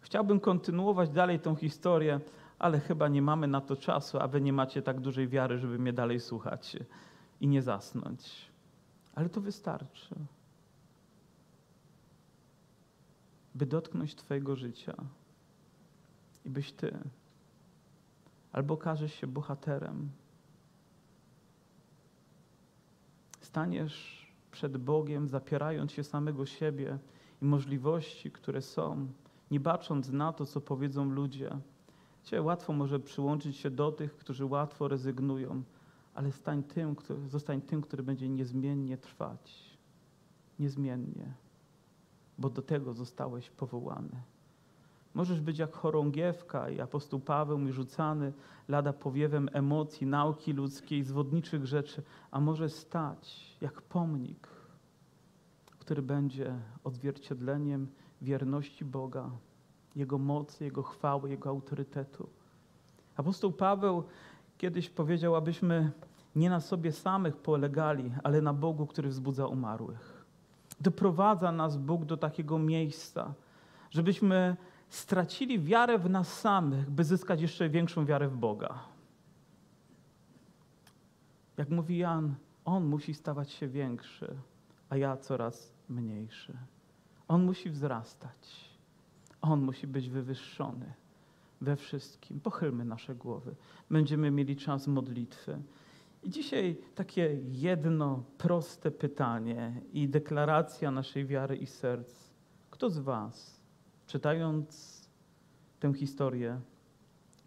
Chciałbym 0.00 0.40
kontynuować 0.40 1.10
dalej 1.10 1.40
tą 1.40 1.54
historię, 1.56 2.20
ale 2.58 2.80
chyba 2.80 3.08
nie 3.08 3.22
mamy 3.22 3.46
na 3.46 3.60
to 3.60 3.76
czasu, 3.76 4.18
a 4.20 4.28
wy 4.28 4.40
nie 4.40 4.52
macie 4.52 4.82
tak 4.82 5.00
dużej 5.00 5.28
wiary, 5.28 5.58
żeby 5.58 5.78
mnie 5.78 5.92
dalej 5.92 6.20
słuchać 6.20 6.76
i 7.40 7.48
nie 7.48 7.62
zasnąć. 7.62 8.50
Ale 9.14 9.28
to 9.28 9.40
wystarczy, 9.40 10.14
by 13.54 13.66
dotknąć 13.66 14.14
Twojego 14.14 14.56
życia 14.56 14.94
i 16.44 16.50
byś 16.50 16.72
Ty 16.72 16.98
albo 18.56 18.74
okażesz 18.74 19.14
się 19.14 19.26
bohaterem, 19.26 20.10
staniesz 23.40 24.26
przed 24.50 24.76
Bogiem, 24.76 25.28
zapierając 25.28 25.92
się 25.92 26.04
samego 26.04 26.46
siebie 26.46 26.98
i 27.42 27.44
możliwości, 27.44 28.30
które 28.30 28.62
są, 28.62 29.08
nie 29.50 29.60
bacząc 29.60 30.08
na 30.08 30.32
to, 30.32 30.46
co 30.46 30.60
powiedzą 30.60 31.10
ludzie. 31.10 31.50
Cię 32.26 32.42
łatwo 32.42 32.72
może 32.72 33.00
przyłączyć 33.00 33.56
się 33.56 33.70
do 33.70 33.92
tych, 33.92 34.16
którzy 34.16 34.44
łatwo 34.44 34.88
rezygnują, 34.88 35.62
ale 36.14 36.32
stań 36.32 36.62
tym, 36.62 36.96
który, 36.96 37.28
zostań 37.28 37.60
tym, 37.60 37.82
który 37.82 38.02
będzie 38.02 38.28
niezmiennie 38.28 38.96
trwać. 38.96 39.76
Niezmiennie, 40.58 41.34
bo 42.38 42.50
do 42.50 42.62
tego 42.62 42.92
zostałeś 42.92 43.50
powołany. 43.50 44.22
Możesz 45.14 45.40
być 45.40 45.58
jak 45.58 45.76
chorągiewka 45.76 46.70
i 46.70 46.80
apostoł 46.80 47.20
Paweł 47.20 47.58
mi 47.58 47.72
rzucany 47.72 48.32
lada 48.68 48.92
powiewem 48.92 49.48
emocji, 49.52 50.06
nauki 50.06 50.52
ludzkiej, 50.52 51.02
zwodniczych 51.02 51.66
rzeczy, 51.66 52.02
a 52.30 52.40
może 52.40 52.68
stać 52.68 53.56
jak 53.60 53.82
pomnik, 53.82 54.48
który 55.78 56.02
będzie 56.02 56.54
odzwierciedleniem 56.84 57.88
wierności 58.22 58.84
Boga, 58.84 59.30
Jego 59.96 60.18
mocy, 60.18 60.64
Jego 60.64 60.82
chwały, 60.82 61.30
Jego 61.30 61.50
autorytetu. 61.50 62.28
Apostoł 63.16 63.52
Paweł 63.52 64.04
kiedyś 64.58 64.90
powiedział, 64.90 65.36
abyśmy 65.36 65.90
nie 66.36 66.50
na 66.50 66.60
sobie 66.60 66.92
samych 66.92 67.36
polegali, 67.36 68.12
ale 68.22 68.40
na 68.40 68.52
Bogu, 68.52 68.86
który 68.86 69.08
wzbudza 69.08 69.46
umarłych. 69.46 70.24
Doprowadza 70.80 71.52
nas 71.52 71.76
Bóg 71.76 72.04
do 72.04 72.16
takiego 72.16 72.58
miejsca, 72.58 73.34
żebyśmy 73.90 74.56
stracili 74.88 75.60
wiarę 75.60 75.98
w 75.98 76.10
nas 76.10 76.40
samych, 76.40 76.90
by 76.90 77.04
zyskać 77.04 77.40
jeszcze 77.40 77.68
większą 77.68 78.06
wiarę 78.06 78.28
w 78.28 78.36
Boga. 78.36 78.78
Jak 81.56 81.70
mówi 81.70 81.98
Jan, 81.98 82.34
On 82.64 82.84
musi 82.84 83.14
stawać 83.14 83.50
się 83.50 83.68
większy, 83.68 84.36
a 84.88 84.96
ja 84.96 85.16
coraz 85.16 85.72
mniejszy. 85.88 86.56
On 87.28 87.44
musi 87.44 87.70
wzrastać. 87.70 88.65
On 89.46 89.62
musi 89.62 89.86
być 89.86 90.10
wywyższony 90.10 90.92
we 91.60 91.76
wszystkim. 91.76 92.40
Pochylmy 92.40 92.84
nasze 92.84 93.14
głowy. 93.14 93.54
Będziemy 93.90 94.30
mieli 94.30 94.56
czas 94.56 94.86
modlitwy. 94.86 95.62
I 96.22 96.30
dzisiaj 96.30 96.76
takie 96.94 97.38
jedno 97.52 98.22
proste 98.38 98.90
pytanie 98.90 99.82
i 99.92 100.08
deklaracja 100.08 100.90
naszej 100.90 101.26
wiary 101.26 101.56
i 101.56 101.66
serc. 101.66 102.30
Kto 102.70 102.90
z 102.90 102.98
Was, 102.98 103.60
czytając 104.06 105.00
tę 105.80 105.94
historię, 105.94 106.60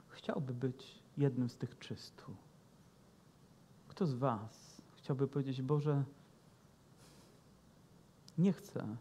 chciałby 0.08 0.54
być 0.54 1.02
jednym 1.18 1.50
z 1.50 1.58
tych 1.58 1.76
trzystu? 1.76 2.36
Kto 3.88 4.08
z 4.08 4.14
Was 4.14 4.82
chciałby 4.98 5.28
powiedzieć, 5.28 5.62
Boże, 5.62 6.04
nie 8.38 8.54
chcę 8.54 8.98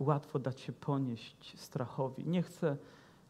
łatwo 0.00 0.38
dać 0.38 0.60
się 0.60 0.72
ponieść 0.72 1.60
strachowi. 1.60 2.26
Nie 2.26 2.42
chcę 2.42 2.76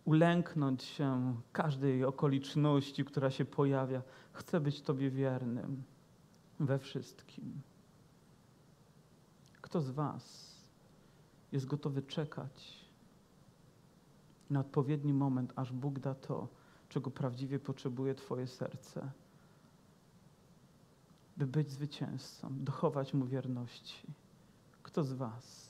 ulęknąć 0.05 0.83
się 0.83 1.35
każdej 1.53 2.05
okoliczności, 2.05 3.05
która 3.05 3.31
się 3.31 3.45
pojawia. 3.45 4.03
Chcę 4.33 4.61
być 4.61 4.83
Tobie 4.83 5.11
wiernym 5.11 5.83
we 6.61 6.79
wszystkim. 6.79 7.61
Kto 9.61 9.81
z 9.81 9.91
Was 9.91 10.55
jest 11.53 11.66
gotowy 11.66 12.03
czekać 12.03 12.85
na 14.51 14.61
odpowiedni 14.61 15.12
moment, 15.12 15.53
aż 15.57 15.73
Bóg 15.73 15.99
da 15.99 16.14
to, 16.14 16.49
czego 16.89 17.11
prawdziwie 17.11 17.59
potrzebuje 17.59 18.14
Twoje 18.14 18.47
serce, 18.47 19.11
by 21.37 21.47
być 21.47 21.71
zwycięzcą, 21.71 22.49
dochować 22.64 23.14
Mu 23.14 23.27
wierności? 23.27 24.07
Kto 24.83 25.05
z 25.05 25.12
Was? 25.12 25.70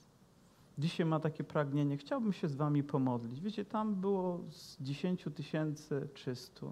Dzisiaj 0.78 1.06
ma 1.06 1.20
takie 1.20 1.44
pragnienie, 1.44 1.96
chciałbym 1.96 2.32
się 2.32 2.48
z 2.48 2.54
wami 2.54 2.82
pomodlić. 2.82 3.40
Wiecie, 3.40 3.64
tam 3.64 3.94
było 3.94 4.44
z 4.50 4.82
10 4.82 5.24
tysięcy 5.34 6.08
300, 6.14 6.66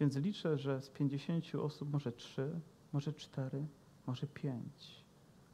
więc 0.00 0.16
liczę, 0.16 0.58
że 0.58 0.82
z 0.82 0.90
50 0.90 1.54
osób 1.54 1.92
może 1.92 2.12
3, 2.12 2.60
może 2.92 3.12
4, 3.12 3.66
może 4.06 4.26
5 4.26 5.06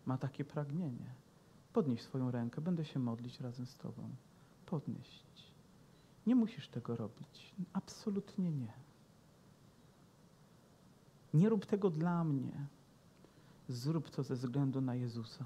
ma 0.07 0.19
takie 0.19 0.45
pragnienie. 0.45 1.15
Podnieś 1.73 2.03
swoją 2.03 2.31
rękę, 2.31 2.61
będę 2.61 2.85
się 2.85 2.99
modlić 2.99 3.41
razem 3.41 3.67
z 3.67 3.77
tobą. 3.77 4.09
Podnieść. 4.67 5.53
Nie 6.27 6.35
musisz 6.35 6.69
tego 6.69 6.97
robić. 6.97 7.55
Absolutnie 7.73 8.51
nie. 8.51 8.73
Nie 11.35 11.49
rób 11.49 11.67
tego 11.67 11.91
dla 11.91 12.25
mnie. 12.25 12.67
Zrób 13.69 14.11
to 14.11 14.23
ze 14.23 14.35
względu 14.35 14.81
na 14.81 14.95
Jezusa. 14.95 15.45